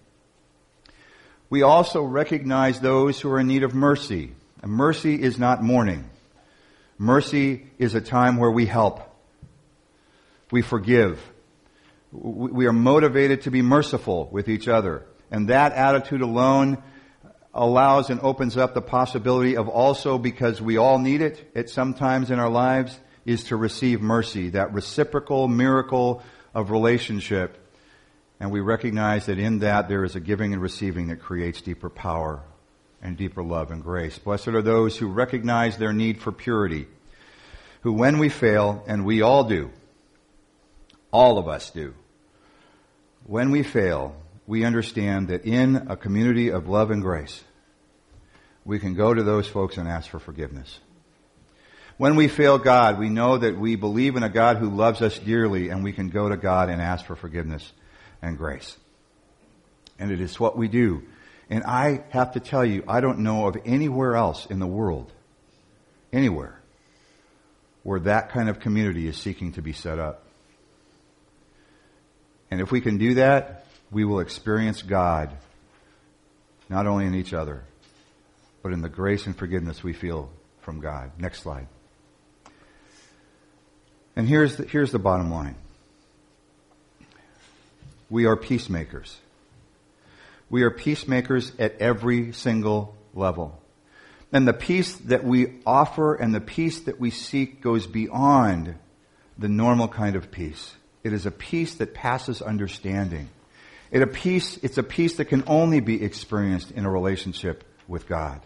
We 1.49 1.63
also 1.63 2.03
recognize 2.03 2.81
those 2.81 3.21
who 3.21 3.31
are 3.31 3.39
in 3.39 3.47
need 3.47 3.63
of 3.63 3.73
mercy. 3.73 4.33
And 4.63 4.73
mercy 4.73 5.23
is 5.23 5.39
not 5.39 5.63
mourning. 5.63 6.11
Mercy 6.99 7.69
is 7.79 7.95
a 7.95 8.01
time 8.01 8.37
where 8.37 8.51
we 8.51 8.67
help. 8.67 9.01
We 10.51 10.63
forgive. 10.63 11.23
We 12.11 12.67
are 12.67 12.73
motivated 12.73 13.43
to 13.43 13.53
be 13.53 13.63
merciful 13.63 14.29
with 14.33 14.49
each 14.49 14.67
other. 14.67 15.07
And 15.31 15.49
that 15.49 15.73
attitude 15.73 16.21
alone 16.21 16.83
allows 17.53 18.11
and 18.11 18.21
opens 18.21 18.57
up 18.57 18.75
the 18.75 18.83
possibility 18.83 19.57
of 19.57 19.69
also, 19.69 20.19
because 20.19 20.61
we 20.61 20.77
all 20.77 20.99
need 20.99 21.23
it 21.23 21.51
at 21.55 21.71
some 21.71 21.95
times 21.95 22.31
in 22.31 22.39
our 22.39 22.51
lives, 22.51 22.99
is 23.25 23.45
to 23.45 23.57
receive 23.57 24.01
mercy, 24.01 24.51
that 24.51 24.73
reciprocal 24.73 25.49
miracle 25.49 26.23
of 26.55 26.71
relationship. 26.71 27.59
And 28.39 28.51
we 28.51 28.61
recognize 28.61 29.27
that 29.27 29.39
in 29.39 29.61
that 29.61 29.89
there 29.89 30.05
is 30.05 30.15
a 30.15 30.21
giving 30.21 30.53
and 30.53 30.61
receiving 30.61 31.09
that 31.09 31.21
creates 31.21 31.63
deeper 31.63 31.89
power 31.89 32.43
and 33.03 33.17
deeper 33.17 33.43
love 33.43 33.71
and 33.71 33.83
grace. 33.83 34.19
Blessed 34.19 34.49
are 34.49 34.63
those 34.63 34.97
who 34.97 35.09
recognize 35.09 35.77
their 35.77 35.93
need 35.93 36.21
for 36.21 36.33
purity, 36.33 36.87
who 37.81 37.93
when 37.93 38.19
we 38.19 38.29
fail, 38.29 38.85
and 38.87 39.05
we 39.05 39.23
all 39.23 39.45
do, 39.45 39.71
all 41.11 41.39
of 41.39 41.49
us 41.49 41.71
do, 41.71 41.95
when 43.25 43.51
we 43.51 43.63
fail, 43.63 44.15
we 44.47 44.65
understand 44.65 45.29
that 45.29 45.45
in 45.45 45.87
a 45.89 45.97
community 45.97 46.51
of 46.51 46.69
love 46.69 46.91
and 46.91 47.03
grace, 47.03 47.43
we 48.65 48.79
can 48.79 48.95
go 48.95 49.13
to 49.13 49.23
those 49.23 49.47
folks 49.47 49.77
and 49.77 49.89
ask 49.89 50.09
for 50.09 50.19
forgiveness. 50.19 50.81
When 51.97 52.17
we 52.17 52.29
fail 52.29 52.59
God, 52.59 52.99
we 52.99 53.09
know 53.09 53.39
that 53.39 53.59
we 53.59 53.77
believe 53.77 54.17
in 54.17 54.23
a 54.23 54.29
God 54.29 54.59
who 54.59 54.69
loves 54.69 55.01
us 55.03 55.19
dearly 55.19 55.71
and 55.71 55.83
we 55.83 55.93
can 55.93 56.09
go 56.09 56.29
to 56.29 56.37
God 56.37 56.69
and 56.69 56.81
ask 56.81 57.07
for 57.07 57.17
forgiveness 57.17 57.73
and 58.21 58.37
grace. 58.37 58.77
And 59.99 60.11
it 60.11 60.21
is 60.21 60.39
what 60.39 60.59
we 60.59 60.69
do 60.69 61.03
and 61.49 61.65
I 61.65 62.05
have 62.11 62.33
to 62.33 62.41
tell 62.41 62.65
you, 62.65 62.83
I 62.89 63.01
don't 63.01 63.21
know 63.21 63.47
of 63.47 63.57
anywhere 63.65 64.17
else 64.17 64.47
in 64.47 64.59
the 64.59 64.67
world, 64.67 65.13
anywhere, 66.13 66.61
where 67.83 68.01
that 68.01 68.31
kind 68.31 68.49
of 68.49 68.59
community 68.59 69.07
is 69.07 69.17
seeking 69.17 69.53
to 69.53 69.63
be 69.63 69.73
set 69.73 69.99
up. 69.99 70.25
And 72.51 72.61
if 72.61 72.73
we 72.73 72.81
can 72.81 72.99
do 72.99 73.15
that, 73.15 73.66
we 73.91 74.05
will 74.05 74.21
experience 74.21 74.83
God 74.83 75.31
not 76.69 76.87
only 76.87 77.07
in 77.07 77.15
each 77.15 77.33
other, 77.33 77.63
but 78.63 78.73
in 78.73 78.83
the 78.83 78.89
grace 78.89 79.27
and 79.27 79.37
forgiveness 79.37 79.83
we 79.83 79.93
feel 79.93 80.31
from 80.61 80.81
God. 80.81 81.13
Next 81.19 81.43
slide. 81.43 81.69
And 84.17 84.27
here's 84.27 84.57
the, 84.57 84.65
here's 84.65 84.91
the 84.91 84.99
bottom 84.99 85.31
line. 85.31 85.57
We 88.09 88.25
are 88.27 88.37
peacemakers. 88.37 89.17
We 90.49 90.63
are 90.63 90.71
peacemakers 90.71 91.53
at 91.59 91.81
every 91.81 92.33
single 92.33 92.97
level. 93.15 93.61
And 94.33 94.47
the 94.47 94.53
peace 94.53 94.95
that 94.97 95.25
we 95.25 95.61
offer 95.67 96.15
and 96.15 96.35
the 96.35 96.41
peace 96.41 96.81
that 96.81 96.99
we 96.99 97.11
seek 97.11 97.61
goes 97.61 97.87
beyond 97.87 98.75
the 99.39 99.49
normal 99.49 99.89
kind 99.89 100.17
of 100.17 100.31
peace. 100.31 100.75
It 101.05 101.13
is 101.13 101.27
a 101.27 101.31
peace 101.31 101.75
that 101.77 101.95
passes 101.95 102.43
understanding. 102.43 103.29
It 103.91 104.03
a 104.03 104.07
peace, 104.07 104.59
it's 104.63 104.79
a 104.79 104.83
peace 104.83 105.17
that 105.17 105.27
can 105.27 105.45
only 105.47 105.81
be 105.81 106.03
experienced 106.03 106.71
in 106.73 106.85
a 106.85 106.91
relationship 106.91 107.65
with 107.87 108.09
God. 108.09 108.41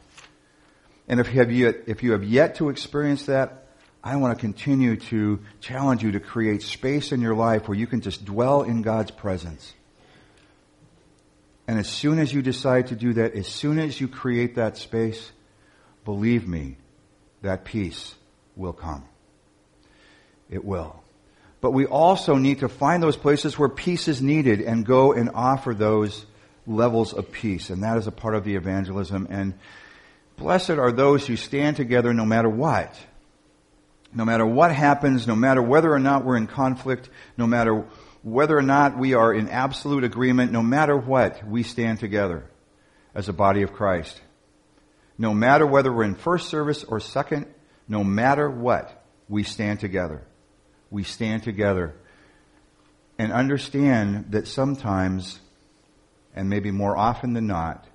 And 1.09 1.19
if 1.19 1.33
you 1.33 1.41
have 1.41 1.51
yet, 1.51 1.77
if 1.87 2.03
you 2.03 2.13
have 2.13 2.25
yet 2.25 2.57
to 2.57 2.69
experience 2.69 3.27
that, 3.27 3.67
I 4.03 4.17
want 4.17 4.37
to 4.37 4.41
continue 4.41 4.97
to 4.97 5.41
challenge 5.61 6.03
you 6.03 6.13
to 6.13 6.21
create 6.21 6.63
space 6.63 7.13
in 7.13 7.21
your 7.21 7.35
life 7.35 7.69
where 7.69 7.77
you 7.77 7.87
can 7.87 8.01
just 8.01 8.25
dwell 8.25 8.63
in 8.63 8.83
God's 8.83 9.11
presence 9.11 9.75
and 11.71 11.79
as 11.79 11.89
soon 11.89 12.19
as 12.19 12.33
you 12.35 12.43
decide 12.43 12.89
to 12.89 12.97
do 12.97 13.13
that, 13.13 13.37
as 13.37 13.47
soon 13.47 13.79
as 13.79 14.01
you 14.01 14.09
create 14.09 14.57
that 14.57 14.77
space, 14.77 15.31
believe 16.05 16.49
me, 16.49 16.79
that 17.43 17.65
peace 17.65 18.17
will 18.57 18.73
come. 18.73 19.05
It 20.51 20.65
will. 20.65 21.01
But 21.61 21.73
we 21.73 21.87
also 21.87 22.37
need 22.37 22.61
to 22.61 22.69
find 22.69 23.03
those 23.03 23.17
places 23.17 23.59
where 23.59 23.69
peace 23.69 24.09
is 24.09 24.23
needed 24.23 24.61
and 24.61 24.85
go 24.85 25.13
and 25.13 25.31
offer 25.35 25.75
those 25.75 26.25
levels 26.67 27.13
of 27.13 27.31
peace. 27.31 27.71
And 27.71 27.83
that 27.83 27.99
is 27.99 28.07
a 28.07 28.13
part 28.13 28.35
of 28.35 28.45
the 28.45 28.57
evangelism. 28.57 29.27
And 29.31 29.55
blessed 30.37 30.71
are 30.71 30.93
those 30.93 31.27
who 31.27 31.37
stand 31.37 31.77
together 31.77 32.15
no 32.15 32.25
matter 32.25 32.49
what. 32.49 32.95
No 34.13 34.25
matter 34.25 34.47
what 34.47 34.73
happens, 34.73 35.27
no 35.27 35.37
matter 35.37 35.63
whether 35.63 35.93
or 35.93 35.99
not 35.99 36.25
we're 36.25 36.37
in 36.37 36.47
conflict, 36.47 37.11
no 37.37 37.47
matter 37.47 37.85
whether 38.23 38.57
or 38.57 38.63
not 38.63 38.99
we 38.99 39.15
are 39.15 39.33
in 39.33 39.49
absolute 39.49 40.05
agreement, 40.05 40.53
no 40.53 40.63
matter 40.63 40.97
what, 40.97 41.47
we 41.47 41.63
stand 41.63 42.01
together 42.01 42.45
as 43.15 43.29
a 43.29 43.33
body 43.33 43.63
of 43.63 43.73
Christ. 43.73 44.21
No 45.17 45.35
matter 45.35 45.67
whether 45.67 45.93
we're 45.93 46.05
in 46.05 46.15
first 46.15 46.49
service 46.49 46.83
or 46.85 46.99
second, 47.01 47.47
no 47.89 48.03
matter 48.03 48.49
what, 48.51 49.05
we 49.29 49.43
stand 49.43 49.81
together. 49.81 50.23
We 50.91 51.05
stand 51.05 51.43
together 51.43 51.95
and 53.19 53.33
understand 53.33 54.27
that 54.31 54.49
sometimes 54.49 55.41
and 56.35 56.49
maybe 56.49 56.71
more 56.71 56.97
often 56.97 57.33
than 57.33 57.47
not, 57.47 57.87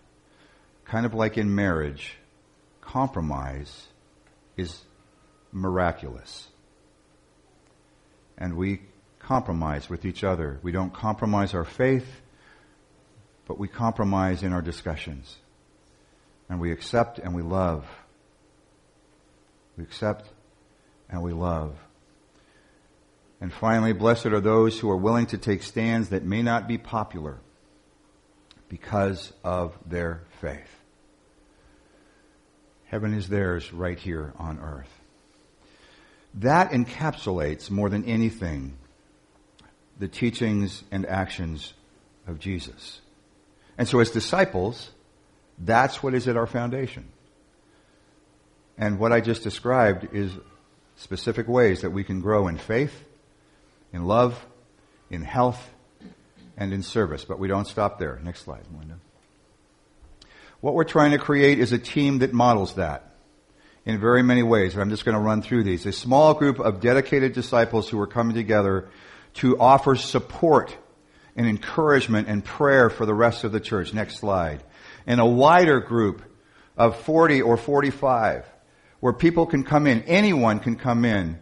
kind 0.86 1.06
of 1.06 1.14
like 1.14 1.38
in 1.38 1.56
marriage, 1.56 2.18
compromise 2.82 3.88
is 4.58 4.84
miraculous. 5.52 6.48
And 8.38 8.56
we 8.56 8.82
compromise 9.20 9.90
with 9.90 10.06
each 10.06 10.24
other. 10.24 10.60
We 10.62 10.72
don't 10.72 10.94
compromise 10.94 11.54
our 11.54 11.66
faith, 11.66 12.22
but 13.48 13.58
we 13.58 13.68
compromise 13.68 14.44
in 14.44 14.54
our 14.54 14.62
discussions. 14.62 15.38
And 16.50 16.60
we 16.60 16.72
accept 16.72 17.18
and 17.18 17.34
we 17.34 17.42
love. 17.42 17.88
We 19.78 19.84
accept 19.84 20.30
and 21.10 21.24
we 21.24 21.34
love. 21.34 21.76
And 23.42 23.54
finally, 23.54 23.94
blessed 23.94 24.28
are 24.28 24.40
those 24.40 24.80
who 24.80 24.90
are 24.90 24.98
willing 24.98 25.26
to 25.28 25.38
take 25.38 25.64
stands 25.64 26.10
that 26.10 26.24
may 26.24 26.42
not 26.42 26.68
be 26.68 26.78
popular 26.78 27.38
because 28.70 29.34
of 29.44 29.78
their 29.86 30.24
faith. 30.42 30.80
Heaven 32.86 33.14
is 33.14 33.30
theirs 33.30 33.74
right 33.74 33.98
here 33.98 34.34
on 34.38 34.60
earth. 34.60 34.90
That 36.36 36.72
encapsulates 36.72 37.70
more 37.70 37.90
than 37.90 38.06
anything 38.06 38.78
the 39.98 40.08
teachings 40.08 40.84
and 40.92 41.06
actions 41.06 41.74
of 42.28 42.40
Jesus. 42.40 43.00
And 43.78 43.88
so 43.88 44.00
as 44.00 44.12
disciples, 44.12 44.92
that's 45.58 46.04
what 46.04 46.14
is 46.14 46.28
at 46.28 46.36
our 46.36 46.48
foundation. 46.48 47.08
And 48.78 49.00
what 49.00 49.14
I 49.14 49.22
just 49.22 49.44
described 49.44 50.14
is 50.14 50.34
specific 50.98 51.48
ways 51.48 51.82
that 51.82 51.92
we 51.92 52.04
can 52.04 52.20
grow 52.20 52.48
in 52.48 52.58
faith, 52.58 53.05
in 53.96 54.06
love, 54.06 54.46
in 55.10 55.24
health, 55.24 55.72
and 56.58 56.74
in 56.74 56.84
service. 56.84 57.26
But 57.26 57.40
we 57.40 57.48
don't 57.48 57.66
stop 57.66 57.98
there. 57.98 58.20
Next 58.24 58.44
slide, 58.44 58.66
Melinda. 58.72 59.00
What 60.60 60.76
we're 60.76 60.84
trying 60.84 61.12
to 61.12 61.18
create 61.18 61.60
is 61.60 61.72
a 61.72 61.78
team 61.78 62.20
that 62.20 62.34
models 62.34 62.76
that 62.76 63.16
in 63.86 64.00
very 64.00 64.22
many 64.22 64.44
ways. 64.44 64.74
And 64.74 64.82
I'm 64.82 64.90
just 64.90 65.06
going 65.06 65.16
to 65.16 65.22
run 65.22 65.42
through 65.42 65.64
these. 65.64 65.86
A 65.86 65.92
small 65.92 66.34
group 66.34 66.60
of 66.60 66.82
dedicated 66.82 67.34
disciples 67.34 67.90
who 67.90 68.00
are 68.00 68.08
coming 68.08 68.36
together 68.36 68.90
to 69.36 69.58
offer 69.60 69.96
support 69.96 70.76
and 71.36 71.48
encouragement 71.48 72.28
and 72.28 72.44
prayer 72.44 72.90
for 72.90 73.06
the 73.06 73.14
rest 73.14 73.44
of 73.44 73.52
the 73.52 73.60
church. 73.60 73.94
Next 73.94 74.18
slide. 74.18 74.64
And 75.08 75.22
a 75.22 75.26
wider 75.26 75.80
group 75.80 76.22
of 76.78 77.00
40 77.02 77.42
or 77.42 77.58
45 77.58 78.46
where 79.00 79.14
people 79.14 79.46
can 79.46 79.64
come 79.64 79.88
in, 79.88 80.02
anyone 80.04 80.60
can 80.60 80.76
come 80.76 81.06
in 81.06 81.40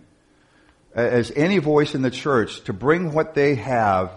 as 0.94 1.32
any 1.36 1.58
voice 1.58 1.96
in 1.96 2.02
the 2.02 2.12
church 2.12 2.64
to 2.66 2.74
bring 2.74 3.14
what 3.14 3.34
they 3.34 3.56
have, 3.56 4.12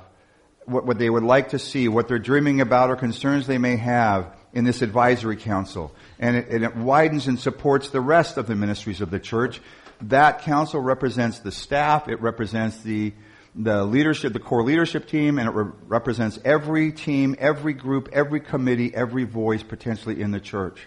what, 0.65 0.85
what 0.85 0.99
they 0.99 1.09
would 1.09 1.23
like 1.23 1.51
to 1.51 1.59
see, 1.59 1.89
what 1.89 2.09
they're 2.09 2.19
dreaming 2.19 2.61
about 2.61 2.91
or 2.91 2.97
concerns 2.97 3.47
they 3.47 3.59
may 3.59 3.77
have 3.77 4.35
in 4.53 4.65
this 4.65 4.83
advisory 4.83 5.37
council. 5.37 5.95
And 6.19 6.37
it, 6.37 6.49
and 6.49 6.65
it 6.65 6.77
widens 6.77 7.27
and 7.27 7.39
supports 7.39 7.91
the 7.91 8.01
rest 8.01 8.37
of 8.37 8.47
the 8.47 8.55
ministries 8.55 9.01
of 9.01 9.11
the 9.11 9.21
church. 9.21 9.61
That 10.03 10.43
council 10.43 10.81
represents 10.81 11.39
the 11.39 11.53
staff, 11.53 12.09
it 12.09 12.21
represents 12.21 12.79
the 12.79 13.13
the 13.59 13.85
leadership, 13.85 14.35
the 14.35 14.39
core 14.39 14.63
leadership 14.63 15.07
team, 15.09 15.39
and 15.39 15.49
it 15.49 15.53
re- 15.53 15.73
represents 15.87 16.39
every 16.45 16.93
team, 16.93 17.35
every 17.39 17.73
group, 17.73 18.11
every 18.13 18.41
committee, 18.41 18.95
every 18.95 19.25
voice 19.25 19.63
potentially 19.63 20.21
in 20.21 20.31
the 20.31 20.41
church. 20.41 20.87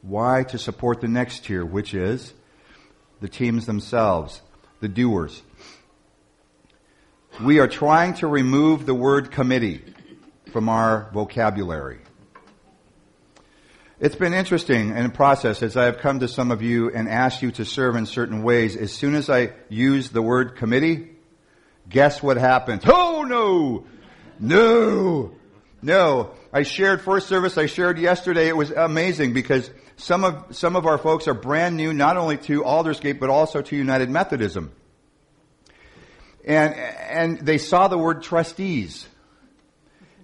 Why? 0.00 0.44
To 0.44 0.58
support 0.58 1.02
the 1.02 1.08
next 1.08 1.44
tier, 1.44 1.64
which 1.64 1.92
is 1.92 2.32
the 3.20 3.28
teams 3.28 3.66
themselves, 3.66 4.40
the 4.80 4.88
doers. 4.88 5.42
We 7.42 7.58
are 7.58 7.68
trying 7.68 8.14
to 8.14 8.26
remove 8.26 8.86
the 8.86 8.94
word 8.94 9.30
committee 9.30 9.82
from 10.52 10.68
our 10.68 11.10
vocabulary. 11.12 12.00
It's 14.00 14.16
been 14.16 14.32
interesting 14.32 14.96
in 14.96 15.04
the 15.04 15.10
process 15.10 15.62
as 15.62 15.76
I 15.76 15.84
have 15.84 15.98
come 15.98 16.20
to 16.20 16.28
some 16.28 16.50
of 16.50 16.62
you 16.62 16.90
and 16.90 17.08
asked 17.08 17.42
you 17.42 17.50
to 17.52 17.64
serve 17.64 17.96
in 17.96 18.06
certain 18.06 18.42
ways. 18.42 18.74
As 18.74 18.92
soon 18.92 19.14
as 19.14 19.28
I 19.28 19.52
use 19.68 20.08
the 20.08 20.22
word 20.22 20.56
committee, 20.56 21.10
guess 21.88 22.22
what 22.22 22.38
happens? 22.38 22.82
Oh 22.86 23.24
no! 23.28 23.84
No! 24.38 25.32
No. 25.82 26.30
I 26.52 26.62
shared 26.62 27.02
first 27.02 27.28
service, 27.28 27.56
I 27.58 27.66
shared 27.66 27.98
yesterday. 27.98 28.48
It 28.48 28.56
was 28.56 28.70
amazing 28.70 29.34
because 29.34 29.70
some 29.96 30.24
of, 30.24 30.56
some 30.56 30.76
of 30.76 30.86
our 30.86 30.98
folks 30.98 31.28
are 31.28 31.34
brand 31.34 31.76
new, 31.76 31.92
not 31.92 32.16
only 32.16 32.38
to 32.38 32.64
Aldersgate, 32.64 33.20
but 33.20 33.30
also 33.30 33.60
to 33.62 33.76
United 33.76 34.10
Methodism. 34.10 34.72
And, 36.44 36.74
and 36.74 37.38
they 37.40 37.58
saw 37.58 37.88
the 37.88 37.98
word 37.98 38.22
trustees. 38.22 39.06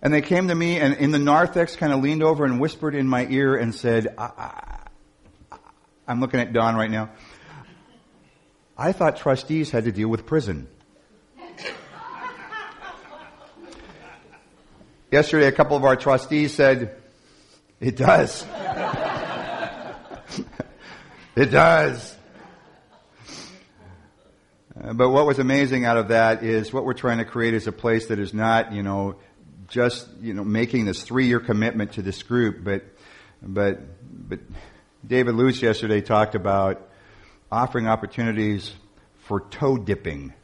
And 0.03 0.13
they 0.13 0.23
came 0.23 0.49
to 0.49 0.55
me 0.55 0.79
and 0.79 0.95
in 0.95 1.11
the 1.11 1.19
narthex 1.19 1.75
kind 1.77 1.93
of 1.93 2.01
leaned 2.01 2.23
over 2.23 2.45
and 2.45 2.61
whispered 2.61 2.95
in 2.95 3.09
my 3.09 3.27
ear 3.29 3.57
and 3.57 3.75
said, 3.75 4.15
I, 4.19 4.79
am 6.07 6.21
looking 6.21 6.41
at 6.41 6.53
Don 6.53 6.77
right 6.77 6.91
now. 6.91 7.11
I 8.79 8.93
thought 8.93 9.17
trustees 9.17 9.71
had 9.71 9.85
to 9.85 9.93
deal 9.93 10.09
with 10.09 10.27
prison. 10.27 10.69
Yesterday, 15.11 15.47
a 15.47 15.53
couple 15.53 15.77
of 15.77 15.85
our 15.85 15.97
trustees 15.97 16.53
said, 16.53 17.01
it 17.81 17.97
does. 17.97 18.45
it 21.37 21.47
does. 21.47 22.17
But 24.79 25.09
what 25.09 25.27
was 25.27 25.39
amazing 25.39 25.87
out 25.87 25.97
of 25.97 26.09
that 26.09 26.43
is 26.43 26.73
what 26.73 26.85
we're 26.85 26.93
trying 26.93 27.19
to 27.19 27.25
create 27.25 27.55
is 27.55 27.67
a 27.67 27.73
place 27.73 28.07
that 28.07 28.19
is 28.19 28.35
not, 28.35 28.73
you 28.73 28.83
know, 28.83 29.17
just 29.69 30.07
you 30.21 30.35
know 30.35 30.45
making 30.45 30.85
this 30.85 31.03
three-year 31.03 31.41
commitment 31.41 31.93
to 31.93 32.03
this 32.03 32.23
group, 32.23 32.63
but 32.63 32.85
but 33.43 33.81
but 34.29 34.41
David 35.07 35.35
Luce 35.35 35.63
yesterday 35.63 36.01
talked 36.01 36.35
about 36.35 36.89
offering 37.51 37.87
opportunities 37.87 38.73
for 39.21 39.41
toe 39.41 39.77
dipping. 39.77 40.35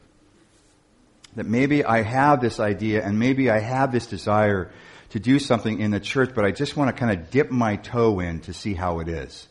That 1.35 1.45
maybe 1.45 1.83
I 1.83 2.01
have 2.01 2.41
this 2.41 2.59
idea 2.59 3.03
and 3.03 3.17
maybe 3.17 3.49
I 3.49 3.59
have 3.59 3.91
this 3.91 4.07
desire 4.07 4.71
to 5.09 5.19
do 5.19 5.39
something 5.39 5.79
in 5.79 5.91
the 5.91 5.99
church, 5.99 6.31
but 6.35 6.45
I 6.45 6.51
just 6.51 6.75
want 6.75 6.95
to 6.95 6.99
kind 6.99 7.11
of 7.11 7.29
dip 7.29 7.51
my 7.51 7.75
toe 7.75 8.19
in 8.19 8.39
to 8.41 8.53
see 8.53 8.73
how 8.73 8.99
it 8.99 9.07
is. 9.07 9.47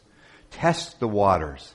Test 0.51 1.01
the 1.01 1.09
waters. 1.09 1.75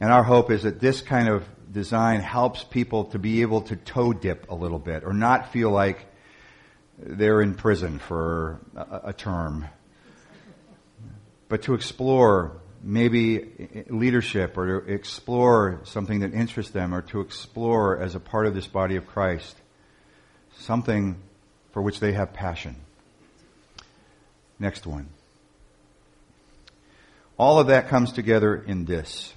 And 0.00 0.12
our 0.12 0.24
hope 0.24 0.50
is 0.50 0.64
that 0.64 0.80
this 0.80 1.00
kind 1.02 1.28
of 1.28 1.46
design 1.72 2.20
helps 2.20 2.62
people 2.62 3.06
to 3.06 3.18
be 3.18 3.42
able 3.42 3.62
to 3.62 3.76
toe 3.76 4.12
dip 4.12 4.50
a 4.50 4.54
little 4.54 4.78
bit 4.78 5.04
or 5.04 5.12
not 5.12 5.52
feel 5.52 5.70
like 5.70 6.06
they're 6.98 7.40
in 7.40 7.54
prison 7.54 7.98
for 7.98 8.60
a, 8.76 9.00
a 9.04 9.12
term. 9.12 9.66
But 11.48 11.62
to 11.62 11.74
explore 11.74 12.52
maybe 12.82 13.84
leadership 13.88 14.56
or 14.58 14.80
to 14.80 14.92
explore 14.92 15.80
something 15.84 16.20
that 16.20 16.34
interests 16.34 16.72
them 16.72 16.94
or 16.94 17.02
to 17.02 17.20
explore 17.20 17.98
as 17.98 18.14
a 18.14 18.20
part 18.20 18.46
of 18.46 18.54
this 18.54 18.66
body 18.66 18.96
of 18.96 19.06
Christ 19.06 19.56
something 20.58 21.16
for 21.72 21.80
which 21.80 22.00
they 22.00 22.12
have 22.12 22.32
passion. 22.32 22.76
Next 24.58 24.86
one. 24.86 25.08
All 27.38 27.58
of 27.58 27.68
that 27.68 27.88
comes 27.88 28.12
together 28.12 28.54
in 28.54 28.84
this 28.84 29.32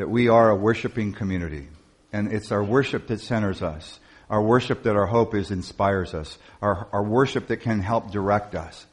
that 0.00 0.10
we 0.10 0.28
are 0.28 0.50
a 0.50 0.56
worshiping 0.56 1.12
community. 1.12 1.68
And 2.12 2.32
it's 2.32 2.50
our 2.50 2.64
worship 2.64 3.06
that 3.06 3.20
centers 3.20 3.62
us 3.62 4.00
our 4.30 4.40
worship 4.40 4.84
that 4.84 4.94
our 4.94 5.06
hope 5.06 5.34
is 5.34 5.50
inspires 5.50 6.14
us, 6.14 6.38
our, 6.62 6.88
our 6.92 7.02
worship 7.02 7.48
that 7.48 7.58
can 7.58 7.80
help 7.80 8.12
direct 8.12 8.54
us. 8.54 8.86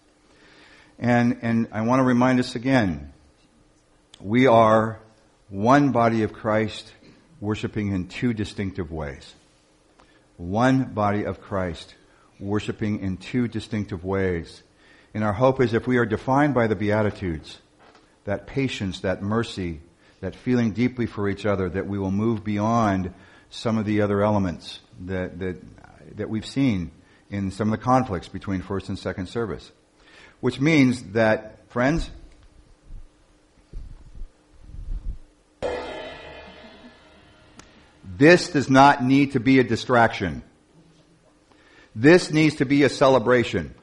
And, 0.97 1.37
and 1.43 1.67
I 1.71 1.81
want 1.81 1.99
to 1.99 2.03
remind 2.03 2.39
us 2.39 2.55
again, 2.55 3.13
we 4.19 4.47
are 4.47 4.99
one 5.49 5.91
body 5.91 6.23
of 6.23 6.33
Christ 6.33 6.91
worshiping 7.39 7.93
in 7.93 8.07
two 8.07 8.33
distinctive 8.33 8.91
ways. 8.91 9.35
One 10.37 10.85
body 10.85 11.23
of 11.23 11.39
Christ 11.39 11.93
worshiping 12.39 13.01
in 13.01 13.17
two 13.17 13.47
distinctive 13.47 14.03
ways. 14.03 14.63
And 15.13 15.23
our 15.23 15.33
hope 15.33 15.61
is 15.61 15.75
if 15.75 15.85
we 15.85 15.97
are 15.97 16.05
defined 16.05 16.55
by 16.55 16.65
the 16.65 16.75
Beatitudes, 16.75 17.59
that 18.25 18.47
patience, 18.47 19.01
that 19.01 19.21
mercy, 19.21 19.81
that 20.21 20.35
feeling 20.35 20.71
deeply 20.71 21.05
for 21.05 21.29
each 21.29 21.45
other, 21.45 21.69
that 21.69 21.87
we 21.87 21.99
will 21.99 22.11
move 22.11 22.43
beyond 22.43 23.13
some 23.49 23.77
of 23.77 23.85
the 23.85 24.01
other 24.01 24.23
elements 24.23 24.79
that, 25.05 25.39
that, 25.39 25.61
that 26.17 26.29
we've 26.29 26.45
seen 26.45 26.91
in 27.29 27.51
some 27.51 27.71
of 27.71 27.79
the 27.79 27.83
conflicts 27.83 28.27
between 28.27 28.61
first 28.61 28.89
and 28.89 28.97
second 28.97 29.27
service. 29.27 29.71
Which 30.39 30.59
means 30.59 31.03
that, 31.13 31.69
friends, 31.69 32.09
this 38.17 38.49
does 38.49 38.69
not 38.69 39.03
need 39.03 39.33
to 39.33 39.39
be 39.39 39.59
a 39.59 39.63
distraction. 39.63 40.43
This 41.95 42.31
needs 42.31 42.55
to 42.55 42.65
be 42.65 42.83
a 42.83 42.89
celebration. 42.89 43.73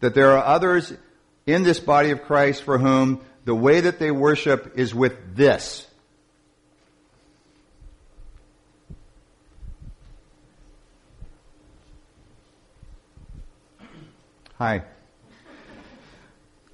That 0.00 0.14
there 0.14 0.36
are 0.36 0.44
others 0.44 0.92
in 1.46 1.62
this 1.62 1.80
body 1.80 2.10
of 2.10 2.22
Christ 2.22 2.62
for 2.62 2.78
whom 2.78 3.22
the 3.48 3.54
way 3.54 3.80
that 3.80 3.98
they 3.98 4.10
worship 4.10 4.74
is 4.76 4.94
with 4.94 5.34
this. 5.34 5.86
Hi. 14.58 14.82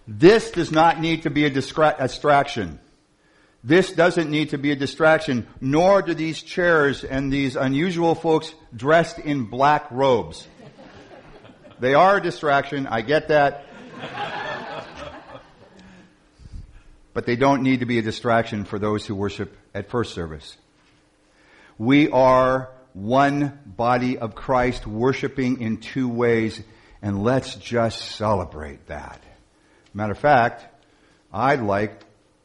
This 0.08 0.50
does 0.50 0.72
not 0.72 0.98
need 0.98 1.22
to 1.22 1.30
be 1.30 1.44
a 1.44 1.50
distraction. 1.50 2.80
This 3.62 3.92
doesn't 3.92 4.28
need 4.28 4.50
to 4.50 4.58
be 4.58 4.72
a 4.72 4.76
distraction, 4.76 5.46
nor 5.60 6.02
do 6.02 6.12
these 6.12 6.42
chairs 6.42 7.04
and 7.04 7.32
these 7.32 7.54
unusual 7.54 8.16
folks 8.16 8.52
dressed 8.74 9.20
in 9.20 9.44
black 9.44 9.86
robes. 9.92 10.48
They 11.78 11.94
are 11.94 12.16
a 12.16 12.20
distraction, 12.20 12.88
I 12.88 13.02
get 13.02 13.28
that. 13.28 13.64
But 17.14 17.24
they 17.24 17.36
don't 17.36 17.62
need 17.62 17.80
to 17.80 17.86
be 17.86 17.98
a 17.98 18.02
distraction 18.02 18.64
for 18.64 18.78
those 18.78 19.06
who 19.06 19.14
worship 19.14 19.56
at 19.72 19.88
first 19.88 20.14
service. 20.14 20.56
We 21.78 22.10
are 22.10 22.70
one 22.92 23.58
body 23.64 24.18
of 24.18 24.34
Christ 24.34 24.86
worshiping 24.86 25.60
in 25.60 25.78
two 25.78 26.08
ways, 26.08 26.62
and 27.00 27.22
let's 27.22 27.54
just 27.54 28.02
celebrate 28.02 28.86
that. 28.88 29.22
Matter 29.94 30.12
of 30.12 30.18
fact, 30.18 30.66
I'd 31.32 31.62
like 31.62 32.00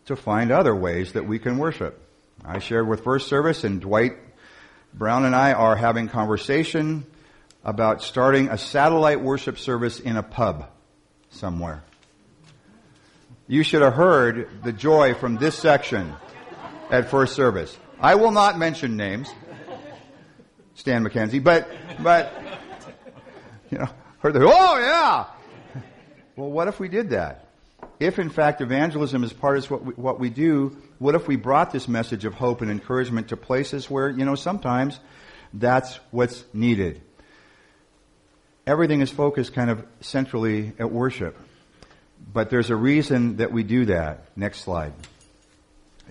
to 0.06 0.16
find 0.16 0.52
other 0.52 0.76
ways 0.76 1.14
that 1.14 1.28
we 1.28 1.40
can 1.40 1.58
worship. 1.58 2.02
I 2.46 2.60
shared 2.60 2.88
with 2.88 3.04
first 3.04 3.28
service 3.28 3.64
and 3.64 3.82
Dwight 3.82 4.14
Brown 4.94 5.26
and 5.26 5.36
I 5.36 5.54
are 5.54 5.76
having 5.76 6.08
conversation 6.08 7.06
about 7.64 8.02
starting 8.02 8.50
a 8.50 8.58
satellite 8.58 9.22
worship 9.22 9.60
service 9.60 10.00
in 10.00 10.18
a 10.18 10.24
pub 10.24 10.68
somewhere. 11.30 11.84
You 13.50 13.64
should 13.64 13.82
have 13.82 13.96
heard 13.96 14.64
the 14.64 14.72
joy 14.72 15.14
from 15.14 15.36
this 15.36 15.58
section 15.58 16.14
at 16.90 17.10
first 17.10 17.36
service. 17.36 17.78
I 18.00 18.16
will 18.16 18.32
not 18.32 18.58
mention 18.58 18.96
names. 18.96 19.30
Stan 20.76 21.04
McKenzie, 21.04 21.44
but, 21.44 21.70
but, 22.02 22.32
you 23.70 23.80
know, 23.80 23.90
heard 24.20 24.36
the, 24.36 24.40
oh 24.46 24.80
yeah! 24.80 25.26
Well, 26.38 26.50
what 26.50 26.70
if 26.70 26.80
we 26.80 26.88
did 26.88 27.10
that? 27.10 27.50
if 28.00 28.18
in 28.18 28.30
fact 28.30 28.62
evangelism 28.62 29.24
is 29.24 29.34
part 29.34 29.58
of 29.58 29.70
what 29.70 29.84
we, 29.84 29.94
what 29.94 30.20
we 30.20 30.30
do, 30.30 30.76
what 31.00 31.16
if 31.16 31.28
we 31.28 31.36
brought 31.36 31.72
this 31.72 31.88
message 31.88 32.26
of 32.26 32.34
hope 32.34 32.62
and 32.62 32.72
encouragement 32.72 33.30
to 33.30 33.38
places 33.38 33.90
where, 33.90 34.10
you 34.10 34.26
know, 34.26 34.36
sometimes 34.36 35.00
that's 35.54 36.00
what's 36.12 36.44
needed? 36.54 37.02
Everything 38.66 39.02
is 39.02 39.10
focused 39.10 39.54
kind 39.54 39.70
of 39.70 39.86
centrally 40.00 40.74
at 40.80 40.92
worship. 40.92 41.38
But 42.32 42.50
there's 42.50 42.70
a 42.70 42.76
reason 42.76 43.38
that 43.38 43.52
we 43.52 43.63
do 43.63 43.86
that. 43.86 44.26
Next 44.38 44.62
slide. 44.62 44.94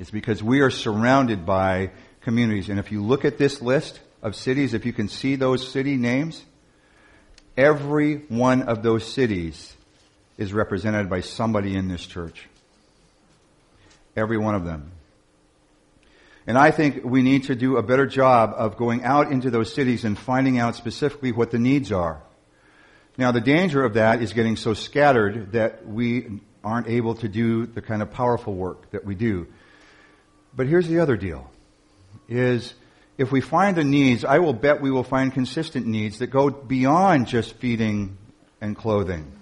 It's 0.01 0.11
because 0.11 0.43
we 0.43 0.61
are 0.61 0.71
surrounded 0.71 1.47
by 1.47 1.91
communities. 2.23 2.69
And 2.69 2.79
if 2.79 2.93
you 2.93 3.03
look 3.03 3.25
at 3.25 3.39
this 3.39 3.63
list 3.63 4.01
of 4.23 4.35
cities, 4.35 4.75
if 4.75 4.85
you 4.85 4.93
can 4.93 5.09
see 5.09 5.37
those 5.37 5.71
city 5.71 5.97
names, 5.97 6.43
every 7.57 8.17
one 8.29 8.63
of 8.63 8.83
those 8.83 9.11
cities 9.11 9.75
is 10.37 10.53
represented 10.53 11.09
by 11.11 11.21
somebody 11.21 11.77
in 11.77 11.89
this 11.89 12.05
church. 12.05 12.47
Every 14.17 14.39
one 14.39 14.55
of 14.55 14.65
them. 14.65 14.93
And 16.47 16.57
I 16.57 16.71
think 16.71 17.05
we 17.05 17.23
need 17.23 17.45
to 17.45 17.55
do 17.55 17.77
a 17.77 17.83
better 17.83 18.07
job 18.07 18.55
of 18.57 18.77
going 18.77 19.05
out 19.05 19.31
into 19.31 19.51
those 19.51 19.73
cities 19.73 20.05
and 20.05 20.19
finding 20.19 20.59
out 20.59 20.77
specifically 20.77 21.31
what 21.31 21.51
the 21.51 21.59
needs 21.59 21.93
are. 21.93 22.23
Now, 23.19 23.33
the 23.33 23.41
danger 23.41 23.85
of 23.85 23.95
that 23.95 24.23
is 24.23 24.33
getting 24.33 24.55
so 24.55 24.75
scattered 24.75 25.53
that 25.53 25.85
we 25.85 26.41
aren't 26.63 26.87
able 26.87 27.17
to 27.17 27.29
do 27.29 27.67
the 27.67 27.83
kind 27.83 28.01
of 28.01 28.13
powerful 28.13 28.55
work 28.55 28.93
that 28.93 29.05
we 29.05 29.17
do. 29.17 29.49
But 30.55 30.69
here's 30.69 30.87
the 30.87 31.01
other 31.01 31.17
deal 31.17 31.51
is 32.29 32.75
if 33.17 33.33
we 33.33 33.41
find 33.41 33.77
the 33.77 33.83
needs, 33.83 34.25
I 34.25 34.39
will 34.39 34.53
bet 34.53 34.81
we 34.81 34.93
will 34.93 35.03
find 35.03 35.33
consistent 35.33 35.85
needs 35.85 36.21
that 36.21 36.29
go 36.29 36.49
beyond 36.49 37.27
just 37.27 37.57
feeding 37.57 38.17
and 38.61 38.77
clothing. 38.77 39.33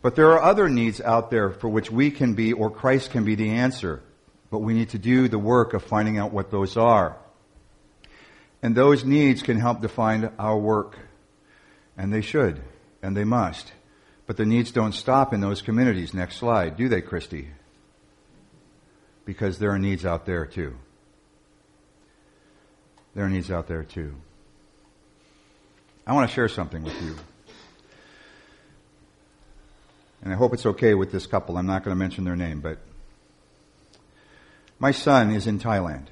But 0.00 0.14
there 0.14 0.30
are 0.32 0.42
other 0.42 0.68
needs 0.68 1.00
out 1.00 1.30
there 1.30 1.50
for 1.50 1.68
which 1.68 1.90
we 1.90 2.12
can 2.12 2.34
be 2.34 2.52
or 2.52 2.70
Christ 2.70 3.10
can 3.10 3.24
be 3.24 3.34
the 3.34 3.50
answer. 3.50 4.00
But 4.50 4.58
we 4.58 4.74
need 4.74 4.90
to 4.90 4.98
do 4.98 5.26
the 5.26 5.38
work 5.38 5.74
of 5.74 5.82
finding 5.82 6.18
out 6.18 6.32
what 6.32 6.52
those 6.52 6.76
are. 6.76 7.16
And 8.62 8.76
those 8.76 9.04
needs 9.04 9.42
can 9.42 9.58
help 9.58 9.80
define 9.80 10.30
our 10.38 10.56
work. 10.56 10.96
And 11.96 12.12
they 12.12 12.20
should. 12.20 12.62
And 13.02 13.16
they 13.16 13.24
must. 13.24 13.72
But 14.26 14.36
the 14.36 14.46
needs 14.46 14.70
don't 14.70 14.92
stop 14.92 15.34
in 15.34 15.40
those 15.40 15.62
communities. 15.62 16.14
Next 16.14 16.36
slide. 16.36 16.76
Do 16.76 16.88
they, 16.88 17.00
Christy? 17.00 17.48
Because 19.24 19.58
there 19.58 19.70
are 19.70 19.78
needs 19.78 20.06
out 20.06 20.24
there 20.24 20.46
too. 20.46 20.76
There 23.14 23.24
are 23.24 23.28
needs 23.28 23.50
out 23.50 23.66
there 23.66 23.82
too. 23.82 24.14
I 26.06 26.14
want 26.14 26.28
to 26.28 26.34
share 26.34 26.48
something 26.48 26.82
with 26.82 27.00
you. 27.02 27.16
And 30.22 30.32
I 30.32 30.36
hope 30.36 30.54
it's 30.54 30.66
okay 30.66 30.94
with 30.94 31.10
this 31.10 31.26
couple. 31.26 31.56
I'm 31.56 31.66
not 31.66 31.84
going 31.84 31.94
to 31.94 31.98
mention 31.98 32.24
their 32.24 32.36
name, 32.36 32.60
but 32.60 32.78
my 34.78 34.92
son 34.92 35.32
is 35.32 35.46
in 35.46 35.58
Thailand. 35.58 36.06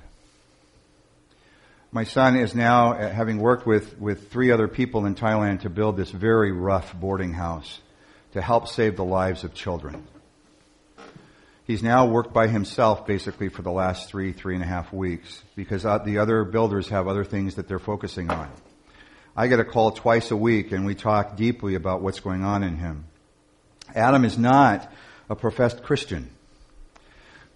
My 1.93 2.05
son 2.05 2.37
is 2.37 2.55
now, 2.55 2.93
uh, 2.93 3.11
having 3.11 3.39
worked 3.39 3.67
with, 3.67 3.99
with 3.99 4.31
three 4.31 4.53
other 4.53 4.69
people 4.69 5.07
in 5.07 5.17
Thailand 5.17 5.63
to 5.63 5.71
build 5.71 5.97
this 5.97 6.13
very 6.13 6.53
rough 6.53 6.95
boarding 6.95 7.33
house 7.33 7.81
to 8.33 8.41
help 8.41 8.69
save 8.69 8.95
the 8.95 9.05
lives 9.05 9.43
of 9.43 9.55
children. 9.55 10.07
He's 11.65 11.83
now 11.83 12.07
worked 12.07 12.33
by 12.33 12.47
himself 12.47 13.09
basically 13.09 13.49
for 13.49 13.63
the 13.63 13.73
last 13.73 14.09
three, 14.09 14.33
three 14.33 14.55
and 14.55 14.63
a 14.63 14.69
half 14.69 14.93
weeks 14.93 15.43
because 15.57 15.85
uh, 15.85 15.99
the 15.99 16.19
other 16.19 16.45
builders 16.45 16.89
have 16.91 17.09
other 17.09 17.25
things 17.25 17.57
that 17.57 17.67
they're 17.67 17.81
focusing 17.81 18.31
on. 18.31 18.49
I 19.37 19.49
get 19.49 19.59
a 19.59 19.65
call 19.65 19.91
twice 19.91 20.31
a 20.31 20.37
week 20.37 20.71
and 20.71 20.87
we 20.87 20.95
talk 20.95 21.37
deeply 21.37 21.75
about 21.75 22.03
what's 22.03 22.21
going 22.21 22.45
on 22.45 22.63
in 22.63 22.77
him. 22.77 23.07
Adam 23.97 24.25
is 24.25 24.39
not 24.39 24.93
a 25.29 25.35
professed 25.35 25.83
Christian. 25.83 26.31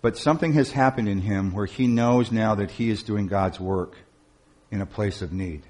But 0.02 0.16
something 0.16 0.54
has 0.54 0.72
happened 0.72 1.08
in 1.08 1.20
him 1.20 1.54
where 1.54 1.66
he 1.66 1.86
knows 1.86 2.32
now 2.32 2.56
that 2.56 2.72
he 2.72 2.90
is 2.90 3.04
doing 3.04 3.28
God's 3.28 3.60
work 3.60 3.96
in 4.74 4.80
a 4.80 4.86
place 4.86 5.22
of 5.22 5.32
need. 5.32 5.62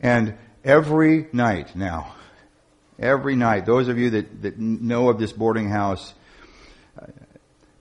And 0.00 0.36
every 0.64 1.28
night 1.32 1.76
now, 1.76 2.16
every 2.98 3.36
night, 3.36 3.66
those 3.66 3.86
of 3.86 3.98
you 3.98 4.10
that, 4.10 4.42
that 4.42 4.58
know 4.58 5.08
of 5.08 5.20
this 5.20 5.32
boarding 5.32 5.70
house 5.70 6.12
uh, 7.00 7.06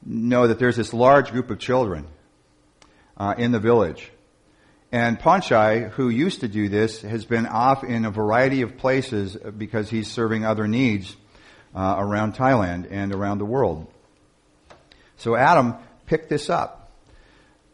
know 0.06 0.48
that 0.48 0.60
there's 0.60 0.76
this 0.76 0.94
large 0.94 1.32
group 1.32 1.50
of 1.50 1.58
children 1.58 2.06
uh, 3.18 3.34
in 3.40 3.52
the 3.52 3.60
village. 3.60 4.12
And 4.92 5.20
Ponchai, 5.20 5.90
who 5.90 6.10
used 6.10 6.42
to 6.42 6.48
do 6.48 6.70
this, 6.70 7.02
has 7.02 7.26
been 7.26 7.48
off 7.48 7.84
in 7.84 8.06
a 8.06 8.12
variety 8.12 8.62
of 8.62 8.78
places 8.78 9.36
because 9.36 9.90
he's 9.90 10.12
serving 10.12 10.46
other 10.46 10.68
needs 10.68 11.16
uh, 11.74 11.96
around 11.98 12.36
Thailand 12.36 12.88
and 12.92 13.14
around 13.14 13.40
the 13.40 13.46
world. 13.46 13.92
So 15.18 15.36
Adam 15.36 15.74
picked 16.06 16.30
this 16.30 16.52
up. 16.52 16.85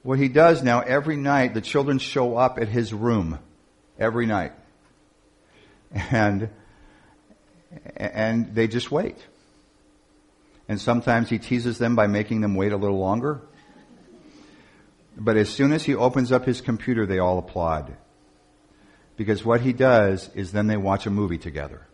What 0.03 0.17
he 0.17 0.29
does 0.29 0.63
now, 0.63 0.81
every 0.81 1.15
night, 1.15 1.53
the 1.53 1.61
children 1.61 1.99
show 1.99 2.35
up 2.35 2.57
at 2.57 2.67
his 2.67 2.93
room. 2.93 3.39
Every 3.99 4.25
night. 4.25 4.53
And, 5.93 6.49
and 7.95 8.55
they 8.55 8.67
just 8.67 8.91
wait. 8.91 9.17
And 10.67 10.79
sometimes 10.79 11.29
he 11.29 11.37
teases 11.37 11.77
them 11.77 11.95
by 11.95 12.07
making 12.07 12.41
them 12.41 12.55
wait 12.55 12.71
a 12.71 12.77
little 12.77 12.99
longer. 12.99 13.41
But 15.17 15.37
as 15.37 15.49
soon 15.49 15.73
as 15.73 15.83
he 15.83 15.93
opens 15.93 16.31
up 16.31 16.45
his 16.45 16.61
computer, 16.61 17.05
they 17.05 17.19
all 17.19 17.37
applaud. 17.37 17.95
Because 19.17 19.45
what 19.45 19.61
he 19.61 19.73
does 19.73 20.29
is 20.33 20.51
then 20.51 20.67
they 20.67 20.77
watch 20.77 21.05
a 21.05 21.11
movie 21.11 21.37
together. 21.37 21.85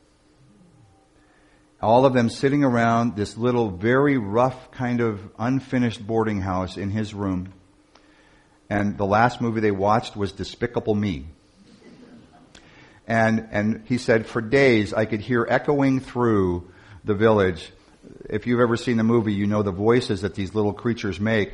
All 1.81 2.05
of 2.05 2.13
them 2.13 2.29
sitting 2.29 2.63
around 2.63 3.15
this 3.15 3.37
little, 3.37 3.69
very 3.69 4.17
rough 4.17 4.71
kind 4.71 5.01
of 5.01 5.19
unfinished 5.37 6.05
boarding 6.05 6.41
house 6.41 6.77
in 6.77 6.89
his 6.89 7.13
room. 7.13 7.53
And 8.69 8.97
the 8.97 9.05
last 9.05 9.39
movie 9.41 9.61
they 9.61 9.71
watched 9.71 10.15
was 10.15 10.31
Despicable 10.31 10.95
Me. 10.95 11.25
And, 13.07 13.47
and 13.51 13.83
he 13.85 13.97
said, 13.97 14.27
for 14.27 14.41
days 14.41 14.93
I 14.93 15.05
could 15.05 15.21
hear 15.21 15.45
echoing 15.49 16.01
through 16.01 16.69
the 17.05 17.13
village. 17.13 17.71
If 18.29 18.47
you've 18.47 18.59
ever 18.59 18.75
seen 18.75 18.97
the 18.97 19.03
movie, 19.03 19.33
you 19.33 19.47
know 19.47 19.63
the 19.63 19.71
voices 19.71 20.21
that 20.21 20.35
these 20.35 20.53
little 20.53 20.73
creatures 20.73 21.19
make 21.19 21.51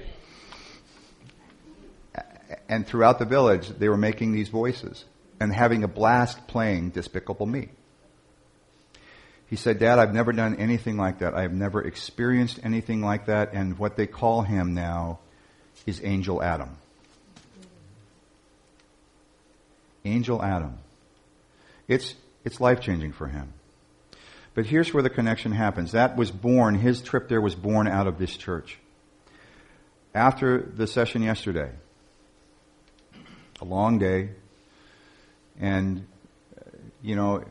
and 2.70 2.88
throughout 2.88 3.20
the 3.20 3.26
village, 3.26 3.70
they 3.70 3.90
were 3.90 3.98
making 3.98 4.32
these 4.32 4.50
voices 4.50 5.06
and 5.40 5.54
having 5.54 5.84
a 5.84 5.88
blast 5.88 6.48
playing 6.48 6.90
Despicable 6.90 7.46
Me. 7.46 7.70
He 9.48 9.56
said, 9.56 9.78
Dad, 9.78 10.00
I've 10.00 10.14
never 10.14 10.32
done 10.32 10.56
anything 10.56 10.98
like 10.98 11.20
that. 11.20 11.36
I've 11.36 11.54
never 11.54 11.84
experienced 11.84 12.60
anything 12.64 13.02
like 13.02 13.28
that. 13.28 13.54
And 13.54 13.78
what 13.78 13.96
they 13.96 14.08
call 14.08 14.42
him 14.42 14.74
now 14.74 15.20
is 15.86 16.02
Angel 16.04 16.42
Adam. 16.42 16.78
Angel 20.06 20.42
Adam. 20.42 20.78
It's, 21.88 22.16
it's 22.44 22.60
life 22.60 22.80
changing 22.80 23.14
for 23.14 23.28
him. 23.28 23.54
But 24.54 24.66
here's 24.66 24.94
where 24.94 25.04
the 25.04 25.10
connection 25.10 25.52
happens. 25.52 25.94
That 25.94 26.16
was 26.16 26.32
born, 26.32 26.76
his 26.76 27.02
trip 27.02 27.28
there 27.28 27.42
was 27.42 27.56
born 27.56 27.88
out 27.88 28.08
of 28.08 28.20
this 28.20 28.36
church. 28.36 28.78
After 30.14 30.62
the 30.62 30.86
session 30.86 31.24
yesterday, 31.24 31.72
a 33.62 33.66
long 33.66 33.98
day. 33.98 34.30
And, 35.60 36.06
you 37.02 37.16
know, 37.16 37.44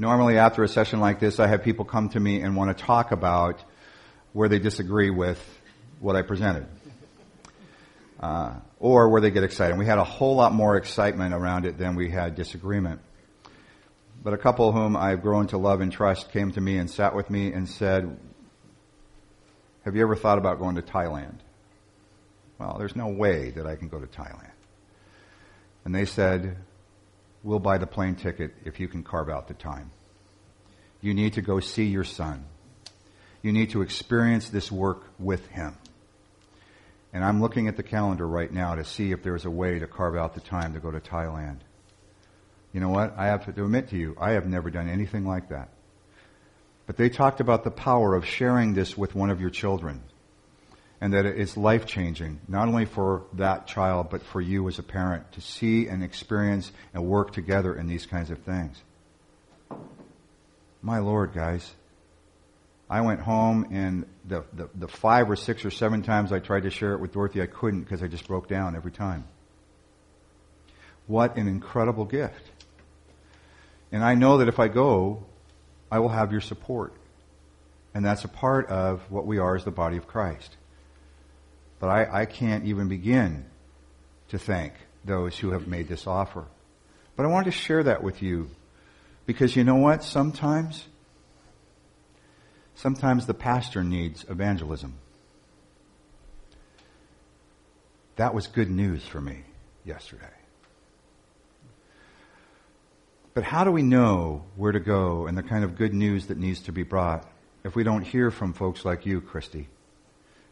Normally 0.00 0.38
after 0.38 0.62
a 0.62 0.68
session 0.68 1.00
like 1.00 1.20
this, 1.20 1.38
I 1.40 1.46
have 1.46 1.62
people 1.62 1.84
come 1.84 2.08
to 2.10 2.20
me 2.20 2.40
and 2.40 2.56
want 2.56 2.74
to 2.74 2.84
talk 2.84 3.12
about 3.12 3.62
where 4.32 4.48
they 4.48 4.58
disagree 4.58 5.10
with 5.10 5.38
what 5.98 6.16
I 6.16 6.22
presented. 6.22 6.66
Uh, 8.20 8.54
or 8.78 9.08
where 9.08 9.22
they 9.22 9.30
get 9.30 9.44
excited. 9.44 9.78
We 9.78 9.86
had 9.86 9.98
a 9.98 10.04
whole 10.04 10.36
lot 10.36 10.52
more 10.52 10.76
excitement 10.76 11.32
around 11.32 11.64
it 11.64 11.78
than 11.78 11.96
we 11.96 12.10
had 12.10 12.34
disagreement. 12.34 13.00
But 14.22 14.34
a 14.34 14.38
couple 14.38 14.70
whom 14.72 14.94
I've 14.94 15.22
grown 15.22 15.46
to 15.48 15.58
love 15.58 15.80
and 15.80 15.90
trust 15.90 16.30
came 16.30 16.52
to 16.52 16.60
me 16.60 16.76
and 16.76 16.90
sat 16.90 17.14
with 17.14 17.30
me 17.30 17.52
and 17.52 17.66
said, 17.66 18.18
Have 19.84 19.96
you 19.96 20.02
ever 20.02 20.16
thought 20.16 20.36
about 20.36 20.58
going 20.58 20.76
to 20.76 20.82
Thailand? 20.82 21.38
Well, 22.58 22.76
there's 22.78 22.94
no 22.94 23.08
way 23.08 23.50
that 23.52 23.66
I 23.66 23.76
can 23.76 23.88
go 23.88 23.98
to 23.98 24.06
Thailand. 24.06 24.52
And 25.86 25.94
they 25.94 26.04
said, 26.04 26.58
We'll 27.42 27.58
buy 27.58 27.78
the 27.78 27.86
plane 27.86 28.16
ticket 28.16 28.52
if 28.66 28.80
you 28.80 28.88
can 28.88 29.02
carve 29.02 29.30
out 29.30 29.48
the 29.48 29.54
time. 29.54 29.90
You 31.00 31.14
need 31.14 31.34
to 31.34 31.42
go 31.42 31.60
see 31.60 31.84
your 31.84 32.04
son. 32.04 32.44
You 33.40 33.52
need 33.52 33.70
to 33.70 33.80
experience 33.80 34.50
this 34.50 34.70
work 34.70 35.04
with 35.18 35.46
him. 35.46 35.78
And 37.12 37.24
I'm 37.24 37.40
looking 37.40 37.66
at 37.66 37.76
the 37.76 37.82
calendar 37.82 38.26
right 38.26 38.52
now 38.52 38.76
to 38.76 38.84
see 38.84 39.10
if 39.10 39.22
there's 39.22 39.44
a 39.44 39.50
way 39.50 39.78
to 39.78 39.86
carve 39.86 40.16
out 40.16 40.34
the 40.34 40.40
time 40.40 40.74
to 40.74 40.80
go 40.80 40.90
to 40.90 41.00
Thailand. 41.00 41.58
You 42.72 42.80
know 42.80 42.90
what? 42.90 43.14
I 43.16 43.26
have 43.26 43.44
to 43.46 43.64
admit 43.64 43.88
to 43.90 43.96
you, 43.96 44.16
I 44.20 44.32
have 44.32 44.46
never 44.46 44.70
done 44.70 44.88
anything 44.88 45.26
like 45.26 45.48
that. 45.48 45.70
But 46.86 46.96
they 46.96 47.08
talked 47.08 47.40
about 47.40 47.64
the 47.64 47.70
power 47.70 48.14
of 48.14 48.26
sharing 48.26 48.74
this 48.74 48.96
with 48.96 49.14
one 49.14 49.30
of 49.30 49.40
your 49.40 49.50
children. 49.50 50.02
And 51.00 51.14
that 51.14 51.24
it 51.24 51.38
is 51.38 51.56
life 51.56 51.86
changing, 51.86 52.40
not 52.46 52.68
only 52.68 52.84
for 52.84 53.22
that 53.32 53.66
child, 53.66 54.10
but 54.10 54.22
for 54.22 54.40
you 54.40 54.68
as 54.68 54.78
a 54.78 54.82
parent 54.82 55.32
to 55.32 55.40
see 55.40 55.86
and 55.88 56.04
experience 56.04 56.70
and 56.92 57.06
work 57.06 57.32
together 57.32 57.74
in 57.74 57.86
these 57.86 58.04
kinds 58.04 58.30
of 58.30 58.38
things. 58.40 58.82
My 60.82 60.98
Lord, 60.98 61.32
guys. 61.32 61.72
I 62.90 63.02
went 63.02 63.20
home 63.20 63.68
and 63.70 64.04
the, 64.24 64.44
the, 64.52 64.68
the, 64.74 64.88
five 64.88 65.30
or 65.30 65.36
six 65.36 65.64
or 65.64 65.70
seven 65.70 66.02
times 66.02 66.32
I 66.32 66.40
tried 66.40 66.64
to 66.64 66.70
share 66.70 66.92
it 66.92 67.00
with 67.00 67.12
Dorothy, 67.12 67.40
I 67.40 67.46
couldn't 67.46 67.82
because 67.82 68.02
I 68.02 68.08
just 68.08 68.26
broke 68.26 68.48
down 68.48 68.74
every 68.74 68.90
time. 68.90 69.24
What 71.06 71.36
an 71.36 71.46
incredible 71.46 72.04
gift. 72.04 72.50
And 73.92 74.04
I 74.04 74.14
know 74.14 74.38
that 74.38 74.48
if 74.48 74.58
I 74.58 74.66
go, 74.66 75.24
I 75.90 76.00
will 76.00 76.08
have 76.08 76.32
your 76.32 76.40
support. 76.40 76.92
And 77.94 78.04
that's 78.04 78.24
a 78.24 78.28
part 78.28 78.68
of 78.68 79.00
what 79.08 79.24
we 79.24 79.38
are 79.38 79.54
as 79.54 79.64
the 79.64 79.70
body 79.70 79.96
of 79.96 80.08
Christ. 80.08 80.56
But 81.78 81.90
I, 81.90 82.22
I 82.22 82.24
can't 82.26 82.64
even 82.66 82.88
begin 82.88 83.44
to 84.28 84.38
thank 84.38 84.72
those 85.04 85.38
who 85.38 85.52
have 85.52 85.68
made 85.68 85.86
this 85.86 86.08
offer. 86.08 86.44
But 87.16 87.24
I 87.24 87.28
wanted 87.28 87.52
to 87.52 87.56
share 87.56 87.84
that 87.84 88.02
with 88.02 88.20
you 88.20 88.50
because 89.26 89.54
you 89.54 89.62
know 89.62 89.76
what? 89.76 90.02
Sometimes 90.02 90.86
Sometimes 92.80 93.26
the 93.26 93.34
pastor 93.34 93.84
needs 93.84 94.24
evangelism. 94.30 94.94
That 98.16 98.32
was 98.32 98.46
good 98.46 98.70
news 98.70 99.04
for 99.04 99.20
me 99.20 99.42
yesterday. 99.84 100.32
But 103.34 103.44
how 103.44 103.64
do 103.64 103.70
we 103.70 103.82
know 103.82 104.46
where 104.56 104.72
to 104.72 104.80
go 104.80 105.26
and 105.26 105.36
the 105.36 105.42
kind 105.42 105.62
of 105.62 105.76
good 105.76 105.92
news 105.92 106.28
that 106.28 106.38
needs 106.38 106.60
to 106.60 106.72
be 106.72 106.82
brought 106.82 107.30
if 107.64 107.76
we 107.76 107.84
don't 107.84 108.00
hear 108.00 108.30
from 108.30 108.54
folks 108.54 108.82
like 108.82 109.04
you, 109.04 109.20
Christy, 109.20 109.68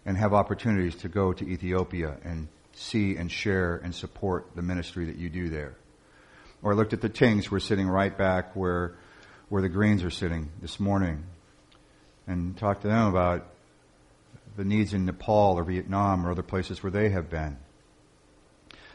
and 0.05 0.15
have 0.19 0.35
opportunities 0.35 0.97
to 0.97 1.09
go 1.09 1.33
to 1.33 1.49
Ethiopia 1.49 2.19
and 2.25 2.49
see 2.75 3.17
and 3.17 3.33
share 3.33 3.77
and 3.77 3.95
support 3.95 4.55
the 4.55 4.61
ministry 4.61 5.07
that 5.07 5.17
you 5.17 5.31
do 5.31 5.49
there? 5.49 5.77
Or 6.63 6.73
I 6.73 6.77
looked 6.77 6.93
at 6.93 7.01
the 7.01 7.09
Tings, 7.09 7.51
we're 7.51 7.59
sitting 7.59 7.89
right 7.89 8.15
back 8.19 8.55
where, 8.55 8.97
where 9.49 9.63
the 9.63 9.71
Greens 9.71 10.05
are 10.05 10.11
sitting 10.11 10.51
this 10.61 10.79
morning 10.79 11.25
and 12.29 12.57
talk 12.57 12.83
to 12.83 12.87
them 12.87 13.09
about 13.09 13.47
the 14.57 14.65
needs 14.65 14.93
in 14.93 15.07
Nepal 15.07 15.59
or 15.59 15.65
Vietnam 15.65 16.25
or 16.27 16.31
other 16.31 16.43
places 16.43 16.83
where 16.83 16.93
they 16.93 17.09
have 17.09 17.31
been. 17.31 17.57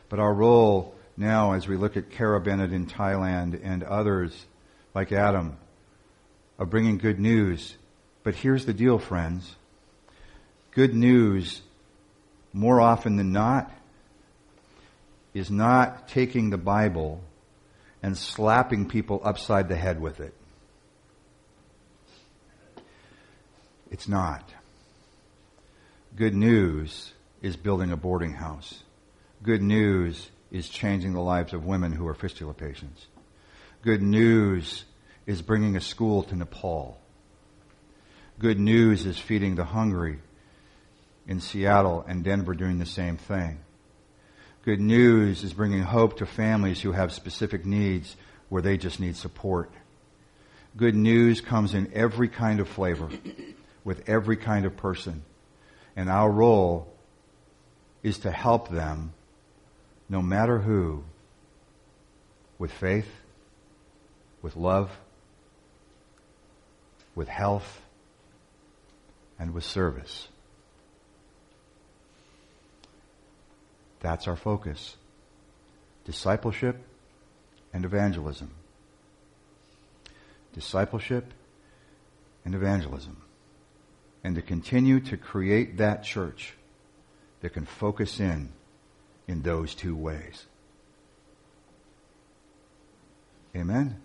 But 0.07 0.19
our 0.19 0.33
role 0.33 0.95
now 1.17 1.53
as 1.53 1.67
we 1.67 1.75
look 1.75 1.97
at 1.97 2.11
Kara 2.11 2.39
Bennett 2.39 2.71
in 2.71 2.85
Thailand 2.85 3.59
and 3.61 3.83
others 3.83 4.45
like 4.93 5.11
Adam 5.11 5.57
of 6.59 6.69
bringing 6.69 6.97
good 6.97 7.19
news. 7.19 7.75
But 8.23 8.35
here's 8.35 8.65
the 8.65 8.73
deal, 8.73 8.99
friends. 8.99 9.55
Good 10.71 10.93
news, 10.93 11.61
more 12.53 12.79
often 12.79 13.15
than 13.15 13.31
not, 13.31 13.71
is 15.33 15.49
not 15.49 16.07
taking 16.07 16.49
the 16.51 16.57
Bible 16.57 17.21
and 18.03 18.17
slapping 18.17 18.87
people 18.87 19.21
upside 19.23 19.69
the 19.69 19.75
head 19.75 19.99
with 19.99 20.19
it. 20.19 20.33
It's 23.93 24.07
not. 24.07 24.51
Good 26.15 26.33
news 26.33 27.13
is 27.43 27.55
building 27.55 27.91
a 27.91 27.95
boarding 27.95 28.33
house. 28.33 28.81
Good 29.43 29.61
news 29.61 30.31
is 30.49 30.67
changing 30.67 31.13
the 31.13 31.21
lives 31.21 31.53
of 31.53 31.63
women 31.63 31.91
who 31.91 32.07
are 32.07 32.15
fistula 32.15 32.55
patients. 32.55 33.05
Good 33.83 34.01
news 34.01 34.85
is 35.27 35.43
bringing 35.43 35.75
a 35.75 35.79
school 35.79 36.23
to 36.23 36.35
Nepal. 36.35 36.99
Good 38.39 38.59
news 38.59 39.05
is 39.05 39.19
feeding 39.19 39.53
the 39.53 39.63
hungry 39.63 40.17
in 41.27 41.39
Seattle 41.39 42.03
and 42.07 42.23
Denver 42.23 42.55
doing 42.55 42.79
the 42.79 42.87
same 42.87 43.17
thing. 43.17 43.59
Good 44.65 44.81
news 44.81 45.43
is 45.43 45.53
bringing 45.53 45.83
hope 45.83 46.17
to 46.17 46.25
families 46.25 46.81
who 46.81 46.93
have 46.93 47.13
specific 47.13 47.63
needs 47.63 48.15
where 48.49 48.63
they 48.63 48.75
just 48.75 48.99
need 48.99 49.17
support. 49.17 49.71
Good 50.75 50.95
news 50.95 51.41
comes 51.41 51.75
in 51.75 51.91
every 51.93 52.27
kind 52.27 52.59
of 52.59 52.67
flavor 52.67 53.09
with 53.83 54.07
every 54.07 54.37
kind 54.37 54.65
of 54.65 54.77
person. 54.77 55.23
And 55.95 56.09
our 56.09 56.29
role 56.29 56.87
is 58.01 58.19
to 58.19 58.31
help 58.31 58.69
them, 58.69 59.13
no 60.09 60.21
matter 60.21 60.59
who, 60.59 61.03
with 62.57 62.71
faith, 62.71 63.09
with 64.41 64.55
love, 64.55 64.91
with 67.15 67.27
health, 67.27 67.81
and 69.39 69.53
with 69.53 69.63
service. 69.63 70.27
That's 73.99 74.27
our 74.27 74.35
focus. 74.35 74.97
Discipleship 76.05 76.77
and 77.71 77.85
evangelism. 77.85 78.51
Discipleship 80.53 81.33
and 82.43 82.53
evangelism 82.53 83.23
and 84.23 84.35
to 84.35 84.41
continue 84.41 84.99
to 85.01 85.17
create 85.17 85.77
that 85.77 86.03
church 86.03 86.53
that 87.41 87.51
can 87.51 87.65
focus 87.65 88.19
in 88.19 88.49
in 89.27 89.41
those 89.41 89.75
two 89.75 89.95
ways. 89.95 90.45
Amen. 93.55 94.01